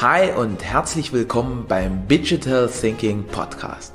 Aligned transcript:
Hi 0.00 0.32
und 0.32 0.64
herzlich 0.64 1.12
willkommen 1.12 1.66
beim 1.68 2.08
Digital 2.08 2.68
Thinking 2.68 3.22
Podcast. 3.28 3.94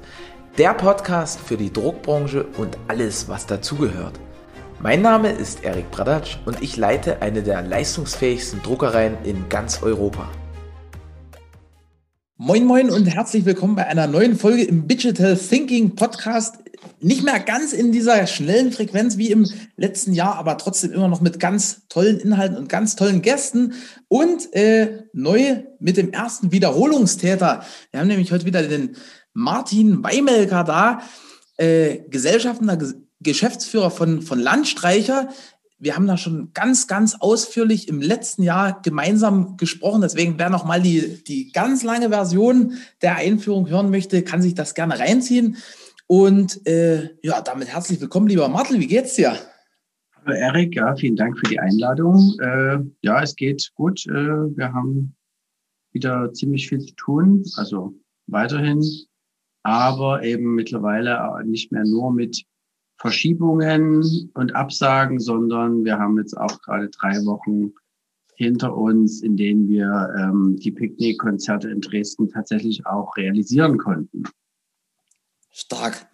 Der 0.57 0.73
Podcast 0.73 1.41
für 1.41 1.57
die 1.57 1.73
Druckbranche 1.73 2.45
und 2.57 2.77
alles, 2.87 3.27
was 3.27 3.45
dazugehört. 3.47 4.17
Mein 4.81 5.01
Name 5.01 5.29
ist 5.29 5.65
Erik 5.65 5.91
Bradatsch 5.91 6.37
und 6.45 6.61
ich 6.61 6.77
leite 6.77 7.21
eine 7.21 7.43
der 7.43 7.63
leistungsfähigsten 7.63 8.61
Druckereien 8.63 9.17
in 9.25 9.49
ganz 9.49 9.83
Europa. 9.83 10.29
Moin 12.37 12.63
Moin 12.63 12.89
und 12.89 13.05
herzlich 13.05 13.43
willkommen 13.43 13.75
bei 13.75 13.85
einer 13.85 14.07
neuen 14.07 14.37
Folge 14.37 14.63
im 14.63 14.87
Digital 14.87 15.35
Thinking 15.35 15.95
Podcast. 15.95 16.59
Nicht 17.01 17.23
mehr 17.23 17.39
ganz 17.39 17.73
in 17.73 17.91
dieser 17.91 18.27
schnellen 18.27 18.71
Frequenz 18.71 19.17
wie 19.17 19.31
im 19.31 19.49
letzten 19.77 20.13
Jahr, 20.13 20.35
aber 20.35 20.57
trotzdem 20.57 20.91
immer 20.91 21.07
noch 21.07 21.21
mit 21.21 21.39
ganz 21.39 21.87
tollen 21.87 22.19
Inhalten 22.19 22.57
und 22.57 22.69
ganz 22.69 22.95
tollen 22.95 23.21
Gästen 23.21 23.73
und 24.07 24.53
äh, 24.53 25.03
neu 25.13 25.63
mit 25.79 25.97
dem 25.97 26.11
ersten 26.11 26.51
Wiederholungstäter. 26.51 27.63
Wir 27.91 27.99
haben 27.99 28.07
nämlich 28.07 28.31
heute 28.31 28.45
wieder 28.45 28.63
den 28.63 28.95
Martin 29.33 30.03
Weimelker 30.03 30.63
da, 30.63 31.01
äh, 31.57 31.99
Gesellschafter, 32.09 32.77
Geschäftsführer 33.21 33.91
von, 33.91 34.21
von 34.21 34.39
Landstreicher 34.39 35.29
wir 35.79 35.95
haben 35.95 36.07
da 36.07 36.17
schon 36.17 36.51
ganz, 36.53 36.87
ganz 36.87 37.15
ausführlich 37.15 37.87
im 37.87 38.01
letzten 38.01 38.43
Jahr 38.43 38.81
gemeinsam 38.81 39.55
gesprochen. 39.55 40.01
Deswegen, 40.01 40.37
wer 40.37 40.49
noch 40.49 40.65
mal 40.65 40.81
die, 40.81 41.23
die 41.23 41.51
ganz 41.53 41.83
lange 41.83 42.09
Version 42.09 42.73
der 43.01 43.15
Einführung 43.15 43.69
hören 43.69 43.89
möchte, 43.89 44.21
kann 44.21 44.41
sich 44.41 44.55
das 44.55 44.75
gerne 44.75 44.99
reinziehen. 44.99 45.57
Und 46.11 46.65
äh, 46.65 47.11
ja, 47.21 47.39
damit 47.39 47.67
herzlich 47.67 48.01
willkommen, 48.01 48.27
lieber 48.27 48.49
Martel. 48.49 48.79
Wie 48.79 48.87
geht's 48.87 49.13
dir? 49.13 49.35
Hallo 50.15 50.35
Erik, 50.35 50.75
ja, 50.75 50.95
vielen 50.95 51.15
Dank 51.15 51.37
für 51.37 51.45
die 51.45 51.59
Einladung. 51.59 52.35
Äh, 52.39 52.79
ja, 53.01 53.21
es 53.21 53.35
geht 53.35 53.69
gut. 53.75 54.07
Äh, 54.07 54.57
wir 54.57 54.73
haben 54.73 55.15
wieder 55.91 56.33
ziemlich 56.33 56.67
viel 56.67 56.79
zu 56.79 56.95
tun, 56.95 57.43
also 57.57 57.93
weiterhin, 58.25 58.83
aber 59.61 60.23
eben 60.23 60.55
mittlerweile 60.55 61.29
nicht 61.45 61.71
mehr 61.71 61.83
nur 61.83 62.11
mit 62.11 62.43
Verschiebungen 62.97 64.31
und 64.33 64.55
Absagen, 64.55 65.19
sondern 65.19 65.85
wir 65.85 65.99
haben 65.99 66.17
jetzt 66.17 66.35
auch 66.35 66.59
gerade 66.63 66.89
drei 66.89 67.23
Wochen 67.25 67.71
hinter 68.33 68.75
uns, 68.75 69.21
in 69.21 69.37
denen 69.37 69.69
wir 69.69 70.11
ähm, 70.17 70.55
die 70.59 70.71
Picknickkonzerte 70.71 71.69
in 71.69 71.81
Dresden 71.81 72.29
tatsächlich 72.29 72.87
auch 72.87 73.15
realisieren 73.15 73.77
konnten. 73.77 74.23
Stark. 75.59 76.07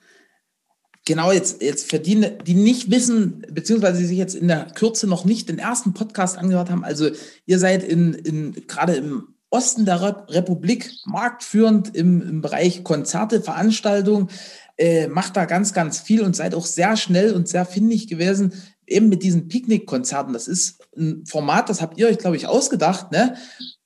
Genau, 1.08 1.32
jetzt, 1.32 1.62
jetzt 1.62 1.88
verdienen, 1.88 2.40
die 2.48 2.56
nicht 2.56 2.90
wissen, 2.90 3.46
beziehungsweise 3.52 4.04
sich 4.04 4.18
jetzt 4.18 4.34
in 4.34 4.48
der 4.48 4.66
Kürze 4.74 5.06
noch 5.06 5.24
nicht 5.24 5.50
den 5.50 5.60
ersten 5.60 5.94
Podcast 5.94 6.38
angehört 6.38 6.72
haben. 6.72 6.84
Also 6.84 7.10
ihr 7.46 7.60
seid 7.60 7.84
in, 7.84 8.16
in 8.16 8.68
gerade 8.68 8.96
im 8.96 9.36
Osten 9.52 9.86
der 9.86 10.02
Republik 10.30 10.92
marktführend 11.06 11.96
im, 11.96 12.22
im 12.22 12.42
Bereich 12.42 12.84
Konzerte, 12.84 13.42
Veranstaltungen 13.42 14.30
äh, 14.78 15.08
macht 15.08 15.38
da 15.38 15.46
ganz, 15.46 15.74
ganz 15.74 16.00
viel 16.00 16.22
und 16.22 16.36
seid 16.36 16.56
auch 16.56 16.66
sehr 16.66 16.98
schnell 16.98 17.34
und 17.34 17.48
sehr 17.48 17.66
findig 17.66 18.08
gewesen, 18.08 18.54
eben 18.88 19.08
mit 19.08 19.22
diesen 19.22 19.48
Picknickkonzerten. 19.48 20.34
Das 20.34 20.48
ist 20.48 20.84
ein 20.98 21.24
Format, 21.26 21.70
das 21.70 21.82
habt 21.82 22.00
ihr 22.00 22.08
euch, 22.08 22.18
glaube 22.18 22.36
ich, 22.36 22.48
ausgedacht, 22.48 23.12
ne? 23.12 23.36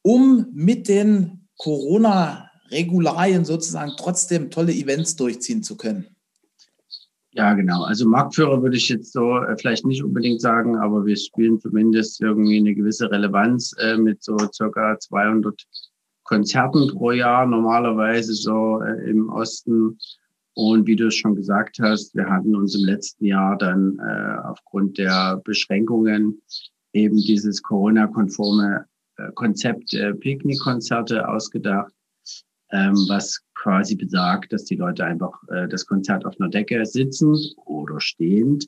um 0.02 0.48
mit 0.54 0.88
den 0.88 1.48
Corona-Regularien 2.70 3.46
sozusagen 3.46 3.94
trotzdem 3.98 4.50
tolle 4.50 4.74
Events 4.74 5.16
durchziehen 5.16 5.64
zu 5.64 5.76
können. 5.76 6.08
Ja, 7.32 7.54
genau. 7.54 7.84
Also 7.84 8.08
Marktführer 8.08 8.62
würde 8.62 8.78
ich 8.78 8.90
jetzt 8.90 9.14
so 9.14 9.38
äh, 9.38 9.56
vielleicht 9.58 9.86
nicht 9.86 10.04
unbedingt 10.04 10.42
sagen, 10.42 10.78
aber 10.78 11.06
wir 11.06 11.16
spielen 11.16 11.60
zumindest 11.60 12.20
irgendwie 12.22 12.58
eine 12.58 12.74
gewisse 12.74 13.12
Relevanz 13.12 13.76
äh, 13.80 13.98
mit 13.98 14.24
so 14.24 14.36
circa 14.52 14.98
200 15.00 15.62
Konzerten 16.24 16.88
pro 16.88 17.12
Jahr, 17.12 17.46
normalerweise 17.46 18.34
so 18.34 18.82
äh, 18.82 19.10
im 19.10 19.30
Osten 19.30 20.00
und 20.56 20.88
wie 20.88 20.96
du 20.96 21.08
es 21.08 21.16
schon 21.16 21.36
gesagt 21.36 21.78
hast, 21.80 22.16
wir 22.16 22.28
hatten 22.28 22.56
uns 22.56 22.76
im 22.76 22.84
letzten 22.84 23.26
Jahr 23.26 23.58
dann 23.58 23.98
äh, 24.00 24.48
aufgrund 24.48 24.98
der 24.98 25.40
Beschränkungen 25.46 26.42
eben 26.94 27.18
dieses 27.18 27.62
Corona-konforme 27.62 28.86
äh, 29.18 29.32
Konzept 29.36 29.94
äh, 29.94 30.14
Picknickkonzerte 30.16 31.30
ausgedacht, 31.30 31.94
ähm, 32.72 32.96
was 33.08 33.42
quasi 33.56 33.96
besagt, 33.96 34.54
dass 34.54 34.66
die 34.66 34.76
Leute 34.76 35.06
einfach 35.06 35.42
äh, 35.50 35.68
das 35.68 35.86
Konzert 35.86 36.26
auf 36.26 36.40
einer 36.40 36.50
Decke 36.50 36.86
sitzend 36.86 37.56
oder 37.66 38.00
stehend 38.00 38.68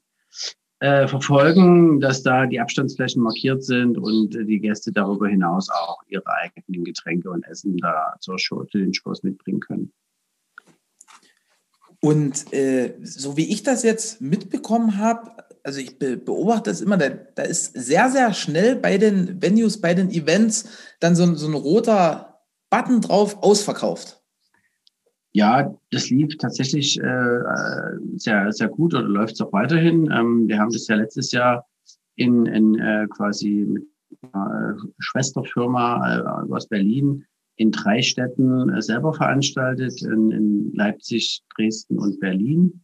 äh, 0.82 1.08
verfolgen, 1.08 2.00
dass 2.00 2.24
da 2.24 2.48
die 2.48 2.60
Abstandsflächen 2.60 3.22
markiert 3.22 3.64
sind 3.64 3.98
und 3.98 4.36
äh, 4.36 4.46
die 4.46 4.60
Gäste 4.60 4.92
darüber 4.92 5.28
hinaus 5.28 5.70
auch 5.70 6.02
ihre 6.08 6.26
eigenen 6.28 6.84
Getränke 6.84 7.30
und 7.30 7.46
Essen 7.46 7.78
da 7.78 8.16
zur 8.20 8.40
Show, 8.40 8.64
zu 8.64 8.80
den 8.80 8.94
Shows 8.94 9.22
mitbringen 9.22 9.60
können. 9.60 9.94
Und 12.02 12.52
äh, 12.52 12.96
so 13.04 13.38
wie 13.38 13.52
ich 13.52 13.62
das 13.62 13.84
jetzt 13.84 14.22
mitbekommen 14.22 14.98
habe, 14.98 15.32
also 15.64 15.80
ich 15.80 16.00
be 16.00 16.18
beobachte 16.18 16.72
das 16.72 16.82
immer, 16.82 16.98
da, 16.98 17.10
da, 17.10 17.44
ist 17.44 17.74
sehr, 17.76 18.10
sehr 18.10 18.34
schnell 18.34 18.76
bei 18.76 18.98
den 18.98 19.40
Venues, 19.40 19.80
bei 19.80 19.94
den 19.94 20.10
Events 20.10 20.68
dann 21.00 21.16
so, 21.16 21.36
so 21.36 21.48
ein 21.48 21.54
roter 21.54 22.31
Button 22.72 23.02
drauf, 23.02 23.38
ausverkauft. 23.44 24.22
Ja, 25.34 25.74
das 25.92 26.10
lief 26.10 26.38
tatsächlich 26.38 27.00
äh, 27.00 27.40
sehr, 28.16 28.52
sehr 28.52 28.68
gut 28.68 28.94
oder 28.96 29.04
läuft 29.04 29.36
es 29.36 29.42
auch 29.42 29.54
weiterhin. 29.54 30.10
Ähm, 30.12 30.48
wir 30.48 30.58
haben 30.58 30.72
das 30.72 30.88
ja 30.88 30.96
letztes 30.96 31.32
Jahr 31.32 31.68
in, 32.16 32.46
in 32.48 32.80
äh, 32.80 33.08
quasi 33.10 33.66
mit 33.68 33.88
einer 34.34 34.78
Schwesterfirma 35.00 36.18
äh, 36.48 36.54
aus 36.54 36.68
Berlin 36.68 37.26
in 37.56 37.72
drei 37.72 38.02
Städten 38.02 38.70
äh, 38.70 38.82
selber 38.82 39.14
veranstaltet, 39.14 40.02
in, 40.02 40.32
in 40.32 40.74
Leipzig, 40.74 41.44
Dresden 41.56 42.00
und 42.00 42.20
Berlin. 42.20 42.82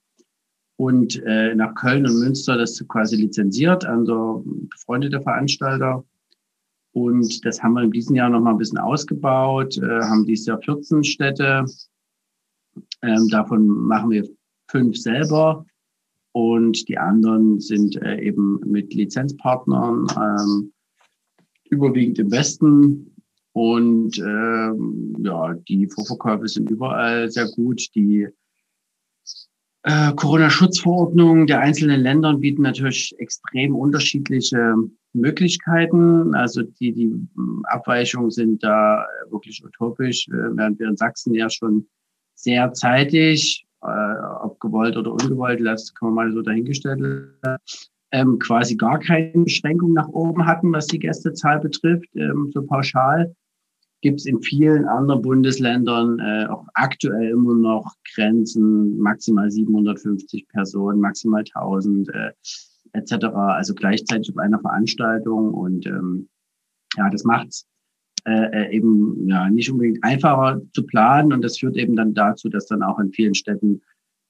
Und 0.78 1.22
äh, 1.26 1.56
nach 1.56 1.74
Köln 1.74 2.06
und 2.06 2.20
Münster 2.20 2.56
das 2.56 2.86
quasi 2.88 3.16
lizenziert 3.16 3.84
an 3.86 4.06
so 4.06 4.44
befreundete 4.46 5.22
Veranstalter. 5.22 6.04
Und 6.98 7.46
das 7.46 7.62
haben 7.62 7.74
wir 7.74 7.84
in 7.84 7.92
diesem 7.92 8.16
Jahr 8.16 8.28
noch 8.28 8.42
mal 8.42 8.52
ein 8.52 8.58
bisschen 8.58 8.80
ausgebaut, 8.80 9.78
äh, 9.78 10.02
haben 10.02 10.26
dieses 10.26 10.48
Jahr 10.48 10.60
14 10.60 11.04
Städte. 11.04 11.66
Ähm, 13.04 13.28
davon 13.30 13.68
machen 13.68 14.10
wir 14.10 14.28
fünf 14.68 14.98
selber. 14.98 15.64
Und 16.32 16.90
die 16.90 16.98
anderen 16.98 17.60
sind 17.60 18.02
äh, 18.02 18.20
eben 18.20 18.60
mit 18.66 18.96
Lizenzpartnern, 18.96 20.08
ähm, 20.18 20.74
überwiegend 21.70 22.18
im 22.18 22.32
Westen 22.32 23.16
und 23.54 24.18
ähm, 24.18 25.16
ja, 25.20 25.54
die 25.68 25.88
Vorverkäufe 25.88 26.48
sind 26.48 26.70
überall 26.72 27.30
sehr 27.30 27.48
gut. 27.50 27.94
Die 27.94 28.28
äh, 29.88 30.14
Corona-Schutzverordnungen 30.16 31.48
der 31.48 31.62
einzelnen 31.62 32.02
Länder 32.02 32.36
bieten 32.36 32.62
natürlich 32.62 33.16
extrem 33.20 33.76
unterschiedliche 33.76 34.76
Möglichkeiten. 35.14 36.36
Also 36.36 36.62
die, 36.62 36.92
die 36.92 37.12
Abweichungen 37.64 38.30
sind 38.30 38.64
da 38.64 39.06
wirklich 39.30 39.64
utopisch, 39.64 40.28
äh, 40.28 40.56
während 40.58 40.80
wir 40.80 40.90
in 40.90 40.98
Sachsen 40.98 41.34
ja 41.34 41.50
schon 41.50 41.88
sehr 42.36 42.74
zeitig, 42.74 43.66
äh, 43.82 44.14
ob 44.42 44.60
gewollt 44.60 44.98
oder 44.98 45.14
ungewollt, 45.14 45.66
das 45.66 45.94
kann 45.96 46.14
man 46.14 46.16
mal 46.16 46.34
so 46.34 46.42
dahingestellt 46.42 47.02
ähm, 48.12 48.40
quasi 48.40 48.76
gar 48.76 49.00
keine 49.00 49.32
Beschränkung 49.44 49.94
nach 49.94 50.08
oben 50.10 50.46
hatten, 50.46 50.72
was 50.72 50.88
die 50.88 51.00
Gästezahl 51.00 51.60
betrifft, 51.60 52.10
ähm, 52.16 52.52
so 52.54 52.62
pauschal 52.62 53.34
gibt 54.02 54.20
es 54.20 54.26
in 54.26 54.42
vielen 54.42 54.86
anderen 54.86 55.22
Bundesländern 55.22 56.20
äh, 56.20 56.46
auch 56.48 56.66
aktuell 56.74 57.30
immer 57.30 57.56
noch 57.56 57.94
Grenzen, 58.14 58.98
maximal 58.98 59.50
750 59.50 60.48
Personen, 60.50 61.00
maximal 61.00 61.42
1000 61.42 62.10
äh, 62.10 62.32
etc. 62.94 63.26
Also 63.34 63.74
gleichzeitig 63.74 64.30
auf 64.32 64.38
einer 64.38 64.60
Veranstaltung 64.60 65.54
und 65.54 65.86
ähm, 65.88 66.30
ja, 66.96 67.10
das 67.10 67.24
macht 67.24 67.66
äh, 68.26 68.50
äh, 68.52 68.76
eben 68.76 69.28
ja 69.28 69.50
nicht 69.50 69.72
unbedingt 69.72 70.04
einfacher 70.04 70.62
zu 70.74 70.86
planen 70.86 71.34
und 71.34 71.42
das 71.44 71.58
führt 71.58 71.78
eben 71.78 71.96
dann 71.96 72.14
dazu, 72.14 72.50
dass 72.50 72.68
dann 72.68 72.84
auch 72.84 73.00
in 73.00 73.12
vielen 73.12 73.36
Städten 73.36 73.82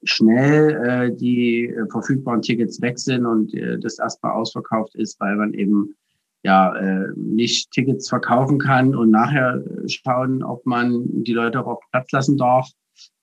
schnell 0.03 0.69
äh, 0.85 1.15
die 1.15 1.65
äh, 1.65 1.87
verfügbaren 1.89 2.41
Tickets 2.41 2.81
weg 2.81 2.99
sind 2.99 3.25
und 3.25 3.53
äh, 3.53 3.79
das 3.79 3.99
erstmal 3.99 4.33
ausverkauft 4.33 4.95
ist, 4.95 5.19
weil 5.19 5.35
man 5.35 5.53
eben 5.53 5.95
ja, 6.43 6.75
äh, 6.75 7.07
nicht 7.15 7.71
Tickets 7.71 8.09
verkaufen 8.09 8.59
kann 8.59 8.95
und 8.95 9.11
nachher 9.11 9.63
schauen, 9.87 10.43
ob 10.43 10.65
man 10.65 11.23
die 11.23 11.33
Leute 11.33 11.59
auch 11.59 11.67
auf 11.67 11.79
Platz 11.91 12.11
lassen 12.11 12.37
darf, 12.37 12.69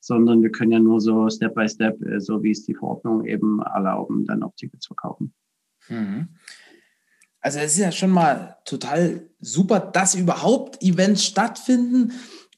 sondern 0.01 0.43
wir 0.43 0.51
können 0.51 0.73
ja 0.73 0.79
nur 0.79 1.01
so 1.01 1.29
Step 1.31 1.55
by 1.55 1.69
Step, 1.69 2.01
äh, 2.03 2.21
so 2.21 2.43
wie 2.43 2.51
es 2.51 2.65
die 2.65 2.75
Verordnung 2.75 3.25
eben 3.25 3.61
erlauben, 3.63 4.25
dann 4.27 4.43
auch 4.43 4.55
Tickets 4.57 4.87
verkaufen. 4.87 5.33
Mhm. 5.89 6.29
Also 7.41 7.59
es 7.59 7.73
ist 7.73 7.79
ja 7.79 7.93
schon 7.93 8.11
mal 8.11 8.57
total 8.65 9.29
super, 9.39 9.79
dass 9.79 10.15
überhaupt 10.15 10.83
Events 10.83 11.25
stattfinden, 11.25 12.13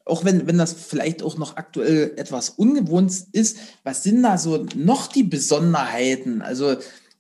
auch 0.05 0.25
wenn, 0.25 0.47
wenn 0.47 0.59
das 0.59 0.73
vielleicht 0.73 1.25
auch 1.25 1.37
noch 1.38 1.56
aktuell 1.56 2.12
etwas 2.17 2.50
ungewohnt 2.50 3.12
ist. 3.32 3.59
Was 3.82 4.05
sind 4.05 4.23
da 4.23 4.38
so 4.38 4.64
noch 4.76 5.09
die 5.09 5.25
Besonderheiten? 5.25 6.41
Also 6.41 6.76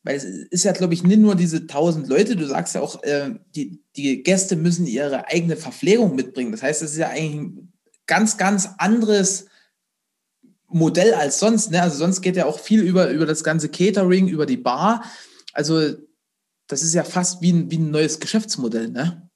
weil 0.06 0.16
es 0.16 0.24
ist 0.24 0.64
ja, 0.64 0.72
glaube 0.72 0.94
ich, 0.94 1.02
nicht 1.02 1.18
nur 1.18 1.34
diese 1.34 1.58
1000 1.58 2.08
Leute, 2.08 2.36
du 2.36 2.46
sagst 2.46 2.76
ja 2.76 2.80
auch, 2.80 3.02
äh, 3.02 3.34
die, 3.56 3.82
die 3.96 4.22
Gäste 4.22 4.54
müssen 4.54 4.86
ihre 4.86 5.26
eigene 5.26 5.56
Verpflegung 5.56 6.14
mitbringen. 6.14 6.52
Das 6.52 6.62
heißt, 6.62 6.82
es 6.82 6.92
ist 6.92 6.98
ja 6.98 7.08
eigentlich 7.08 7.34
ein 7.34 7.72
ganz, 8.06 8.36
ganz 8.36 8.70
anderes 8.78 9.46
Modell 10.68 11.12
als 11.14 11.40
sonst. 11.40 11.72
Ne? 11.72 11.82
Also 11.82 11.98
sonst 11.98 12.22
geht 12.22 12.36
ja 12.36 12.46
auch 12.46 12.60
viel 12.60 12.82
über, 12.82 13.10
über 13.10 13.26
das 13.26 13.42
ganze 13.42 13.68
Catering, 13.68 14.28
über 14.28 14.46
die 14.46 14.56
Bar. 14.56 15.04
Also 15.52 15.96
das 16.68 16.82
ist 16.82 16.94
ja 16.94 17.02
fast 17.02 17.42
wie 17.42 17.52
ein, 17.52 17.70
wie 17.70 17.78
ein 17.78 17.90
neues 17.90 18.20
Geschäftsmodell, 18.20 18.88
ne? 18.88 19.28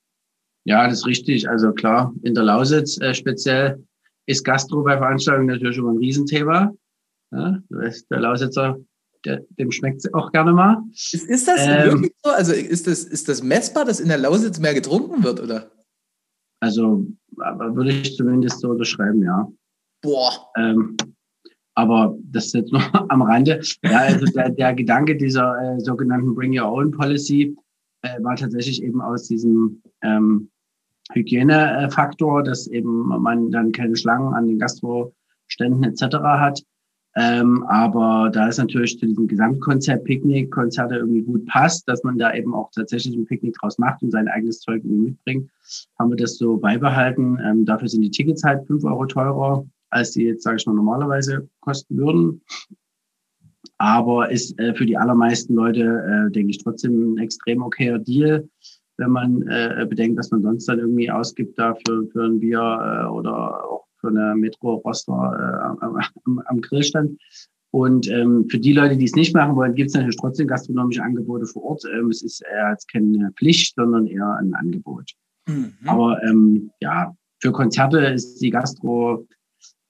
Ja, 0.65 0.87
das 0.87 0.99
ist 0.99 1.07
richtig. 1.07 1.49
Also 1.49 1.73
klar, 1.73 2.15
in 2.23 2.35
der 2.35 2.45
Lausitz 2.45 3.01
äh, 3.01 3.15
speziell 3.15 3.83
ist 4.27 4.45
Gastro 4.45 4.83
bei 4.83 4.97
Veranstaltungen 4.99 5.49
natürlich 5.49 5.79
immer 5.79 5.93
ein 5.93 5.99
Riesenthema. 5.99 6.73
Ja, 7.33 7.59
der 7.71 8.21
Lausitzer, 8.21 8.79
dem 9.27 9.71
schmeckt 9.71 10.05
es 10.05 10.15
auch 10.15 10.33
gerne 10.33 10.53
mal. 10.53 10.83
Ist, 10.93 11.15
ist 11.15 11.49
das 11.49 11.67
ähm, 11.67 11.93
wirklich 11.93 12.15
so? 12.23 12.31
Also 12.31 12.53
ist 12.53 12.87
das, 12.87 13.05
ist 13.05 13.29
das 13.29 13.43
messbar, 13.43 13.85
dass 13.85 14.01
in 14.01 14.09
der 14.09 14.19
Lausitz 14.19 14.59
mehr 14.59 14.75
getrunken 14.75 15.23
wird, 15.23 15.41
oder? 15.41 15.71
Also 16.61 17.07
würde 17.37 17.91
ich 17.91 18.17
zumindest 18.17 18.61
so 18.61 18.71
unterschreiben, 18.71 19.23
ja. 19.23 19.49
Boah. 20.03 20.51
Ähm, 20.57 20.97
aber 21.75 22.17
das 22.25 22.47
ist 22.47 22.55
jetzt 22.55 22.73
noch 22.73 22.93
am 23.09 23.23
Rande. 23.23 23.61
Ja, 23.83 23.99
also 23.99 24.27
der, 24.27 24.51
der 24.51 24.75
Gedanke 24.75 25.17
dieser 25.17 25.57
äh, 25.59 25.81
sogenannten 25.81 26.35
Bring 26.35 26.59
Your 26.59 26.71
Own 26.71 26.91
Policy 26.91 27.57
äh, 28.03 28.23
war 28.23 28.37
tatsächlich 28.37 28.83
eben 28.83 29.01
aus 29.01 29.29
diesem 29.29 29.83
ähm, 30.03 30.51
Hygienefaktor, 31.13 32.43
dass 32.43 32.67
eben 32.67 33.09
man 33.09 33.51
dann 33.51 33.73
keine 33.73 33.97
Schlangen 33.97 34.35
an 34.35 34.47
den 34.47 34.59
Gastroständen 34.59 35.85
etc. 35.85 36.17
hat. 36.23 36.63
Ähm, 37.17 37.65
aber 37.65 38.31
da 38.33 38.49
es 38.49 38.59
natürlich 38.59 38.99
zu 38.99 39.07
diesem 39.07 39.27
Gesamtkonzept 39.27 40.05
Picknick, 40.05 40.53
Konzerte 40.53 40.97
irgendwie 40.97 41.23
gut 41.23 41.45
passt, 41.47 41.89
dass 41.89 42.05
man 42.05 42.19
da 42.19 42.33
eben 42.35 42.55
auch 42.55 42.71
tatsächlich 42.71 43.17
ein 43.17 43.27
Picknick 43.27 43.55
draus 43.55 43.79
macht 43.79 44.03
und 44.03 44.13
sein 44.13 44.29
eigenes 44.29 44.61
Zeug 44.61 44.85
irgendwie 44.85 45.11
mitbringt, 45.11 45.51
haben 45.99 46.11
wir 46.11 46.17
das 46.17 46.39
so 46.39 46.57
beibehalten. 46.57 47.39
Ähm, 47.45 47.65
dafür 47.65 47.89
sind 47.89 48.03
die 48.03 48.11
Tickets 48.11 48.45
halt 48.45 48.65
fünf 48.67 48.85
Euro 48.85 49.07
teurer, 49.07 49.67
als 49.91 50.13
die 50.13 50.23
jetzt, 50.23 50.45
sage 50.45 50.59
ich 50.59 50.67
mal, 50.67 50.75
normalerweise 50.75 51.49
kosten 51.61 51.97
würden. 51.97 52.43
Aber 53.79 54.31
ist 54.31 54.57
äh, 54.61 54.75
für 54.75 54.87
die 54.87 54.97
allermeisten 54.97 55.55
Leute, 55.55 55.81
äh, 55.83 56.31
denke 56.31 56.51
ich, 56.51 56.59
trotzdem 56.59 57.15
ein 57.15 57.19
extrem 57.19 57.63
okayer 57.63 57.99
Deal, 57.99 58.49
wenn 58.99 59.11
man 59.11 59.43
äh, 59.49 59.85
bedenkt, 59.89 60.19
dass 60.19 60.31
man 60.31 60.43
sonst 60.43 60.67
dann 60.67 60.79
irgendwie 60.79 61.11
ausgibt 61.11 61.59
da 61.59 61.75
für, 61.75 62.07
für 62.13 62.25
ein 62.25 62.39
Bier 62.39 62.61
äh, 62.61 63.09
oder 63.09 63.65
auch 63.65 63.87
für 64.01 64.09
eine 64.09 64.35
Metro-Roster 64.37 65.77
äh, 65.81 65.85
am, 65.85 66.43
am, 66.47 66.61
Grillstand. 66.61 67.19
Und 67.73 68.11
ähm, 68.11 68.47
für 68.49 68.59
die 68.59 68.73
Leute, 68.73 68.97
die 68.97 69.05
es 69.05 69.15
nicht 69.15 69.35
machen 69.35 69.55
wollen, 69.55 69.75
gibt 69.75 69.91
es 69.91 69.95
natürlich 69.95 70.17
trotzdem 70.17 70.49
gastronomische 70.49 71.03
Angebote 71.03 71.47
vor 71.47 71.63
Ort. 71.63 71.85
Ähm, 71.93 72.09
es 72.11 72.23
ist 72.23 72.43
eher 72.43 72.69
als 72.69 72.87
keine 72.87 73.31
Pflicht, 73.37 73.77
sondern 73.77 74.07
eher 74.07 74.37
ein 74.41 74.55
Angebot. 74.55 75.13
Mhm. 75.47 75.75
Aber 75.87 76.21
ähm, 76.25 76.71
ja, 76.81 77.15
für 77.41 77.53
Konzerte 77.53 77.99
ist 77.99 78.41
die 78.41 78.51
Gastro 78.51 79.27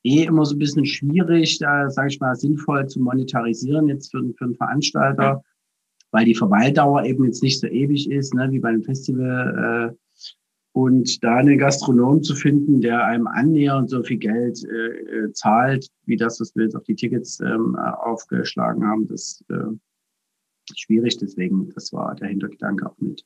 eh 0.05 0.25
immer 0.25 0.45
so 0.45 0.55
ein 0.55 0.59
bisschen 0.59 0.87
schwierig, 0.87 1.59
da 1.59 1.91
sage 1.91 2.09
ich 2.09 2.21
mal, 2.21 2.37
sinnvoll 2.37 2.87
zu 2.87 3.01
monetarisieren 3.01 3.89
jetzt 3.89 4.11
für, 4.11 4.23
für 4.37 4.45
einen 4.45 4.55
Veranstalter, 4.55 5.43
weil 6.11 6.25
die 6.25 6.35
Verweildauer 6.35 7.05
eben 7.05 7.25
jetzt 7.25 7.43
nicht 7.43 7.61
so 7.61 7.67
ewig 7.67 8.11
ist, 8.11 8.35
ne, 8.35 8.51
wie 8.51 8.61
bei 8.61 8.69
einem 8.69 8.83
Festival. 8.83 9.93
Äh, 9.93 10.00
und 10.73 11.23
da 11.25 11.37
einen 11.37 11.59
Gastronom 11.59 12.23
zu 12.23 12.35
finden, 12.35 12.81
der 12.81 13.05
einem 13.05 13.27
annähernd 13.27 13.91
so 13.91 14.03
viel 14.03 14.19
Geld 14.19 14.63
äh, 14.65 15.27
äh, 15.27 15.33
zahlt, 15.33 15.89
wie 16.07 16.17
das, 16.17 16.41
was 16.41 16.55
wir 16.55 16.65
jetzt 16.65 16.77
auf 16.77 16.85
die 16.85 16.95
Tickets 16.95 17.41
ähm, 17.41 17.77
aufgeschlagen 17.77 18.87
haben, 18.87 19.07
das 19.09 19.43
äh, 19.49 20.75
schwierig. 20.75 21.19
Deswegen, 21.19 21.71
das 21.75 21.93
war 21.93 22.15
der 22.15 22.29
Hintergedanke 22.29 22.89
auch 22.89 22.97
mit. 22.99 23.25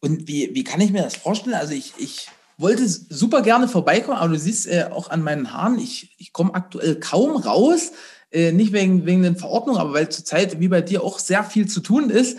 Und 0.00 0.28
wie, 0.28 0.54
wie 0.54 0.64
kann 0.64 0.80
ich 0.80 0.92
mir 0.92 1.02
das 1.02 1.16
vorstellen? 1.16 1.56
Also 1.56 1.74
ich, 1.74 1.94
ich 1.98 2.28
wollte 2.56 2.86
super 2.86 3.42
gerne 3.42 3.68
vorbeikommen, 3.68 4.18
aber 4.18 4.32
du 4.32 4.38
siehst 4.38 4.68
äh, 4.68 4.84
auch 4.90 5.10
an 5.10 5.22
meinen 5.22 5.52
Haaren, 5.52 5.78
ich, 5.78 6.14
ich 6.18 6.32
komme 6.32 6.54
aktuell 6.54 7.00
kaum 7.00 7.36
raus. 7.36 7.92
Äh, 8.30 8.52
nicht 8.52 8.72
wegen, 8.72 9.06
wegen 9.06 9.22
den 9.22 9.36
Verordnungen, 9.36 9.80
aber 9.80 9.92
weil 9.92 10.08
zurzeit 10.08 10.60
wie 10.60 10.68
bei 10.68 10.82
dir 10.82 11.02
auch 11.02 11.18
sehr 11.18 11.42
viel 11.42 11.66
zu 11.66 11.80
tun 11.80 12.10
ist. 12.10 12.38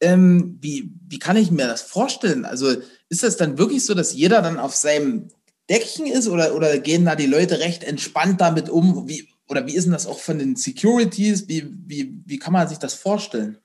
Ähm, 0.00 0.58
wie, 0.60 0.92
wie 1.08 1.18
kann 1.18 1.36
ich 1.36 1.50
mir 1.50 1.66
das 1.66 1.82
vorstellen? 1.82 2.44
Also 2.44 2.68
ist 3.08 3.22
das 3.22 3.36
dann 3.36 3.58
wirklich 3.58 3.84
so, 3.84 3.94
dass 3.94 4.14
jeder 4.14 4.40
dann 4.42 4.58
auf 4.58 4.74
seinem 4.74 5.28
Deckchen 5.68 6.06
ist 6.06 6.28
oder, 6.28 6.54
oder 6.54 6.78
gehen 6.78 7.04
da 7.04 7.14
die 7.14 7.26
Leute 7.26 7.60
recht 7.60 7.84
entspannt 7.84 8.40
damit 8.40 8.70
um? 8.70 9.08
Wie, 9.08 9.28
oder 9.48 9.66
wie 9.66 9.74
ist 9.74 9.84
denn 9.84 9.92
das 9.92 10.06
auch 10.06 10.18
von 10.18 10.38
den 10.38 10.56
Securities? 10.56 11.48
Wie, 11.48 11.66
wie, 11.86 12.22
wie 12.24 12.38
kann 12.38 12.52
man 12.52 12.68
sich 12.68 12.78
das 12.78 12.94
vorstellen? 12.94 13.58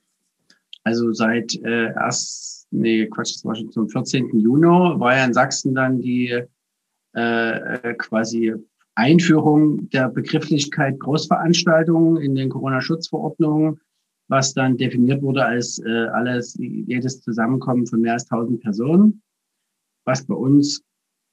Also 0.84 1.12
seit 1.12 1.54
äh, 1.64 1.92
erst 1.94 2.56
nee, 2.70 3.06
Quatsch, 3.06 3.34
das 3.34 3.44
war 3.44 3.54
schon 3.54 3.70
zum 3.70 3.88
14. 3.88 4.38
Juni, 4.38 4.66
war 4.66 5.16
ja 5.16 5.24
in 5.24 5.32
Sachsen 5.32 5.74
dann 5.74 6.00
die 6.00 6.42
äh, 7.12 7.94
quasi 7.94 8.54
Einführung 8.94 9.88
der 9.90 10.08
Begrifflichkeit 10.08 10.98
Großveranstaltungen 11.00 12.20
in 12.22 12.34
den 12.34 12.48
Corona-Schutzverordnungen, 12.48 13.80
was 14.28 14.54
dann 14.54 14.76
definiert 14.76 15.22
wurde 15.22 15.44
als 15.44 15.78
äh, 15.78 16.06
alles, 16.12 16.56
jedes 16.58 17.20
Zusammenkommen 17.20 17.86
von 17.86 18.00
mehr 18.00 18.14
als 18.14 18.30
1000 18.30 18.60
Personen, 18.60 19.22
was 20.04 20.26
bei 20.26 20.34
uns 20.34 20.82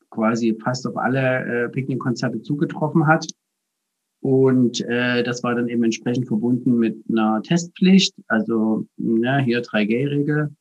quasi 0.09 0.55
fast 0.63 0.85
auf 0.85 0.95
alle 0.97 1.65
äh, 1.65 1.69
Picknickkonzerte 1.69 2.41
zugetroffen 2.41 3.07
hat. 3.07 3.25
Und 4.21 4.81
äh, 4.81 5.23
das 5.23 5.43
war 5.43 5.55
dann 5.55 5.67
eben 5.67 5.83
entsprechend 5.83 6.27
verbunden 6.27 6.77
mit 6.77 7.03
einer 7.09 7.41
Testpflicht, 7.41 8.15
also 8.27 8.87
ja, 8.97 9.39
hier 9.39 9.61
3G-Regel, 9.61 10.55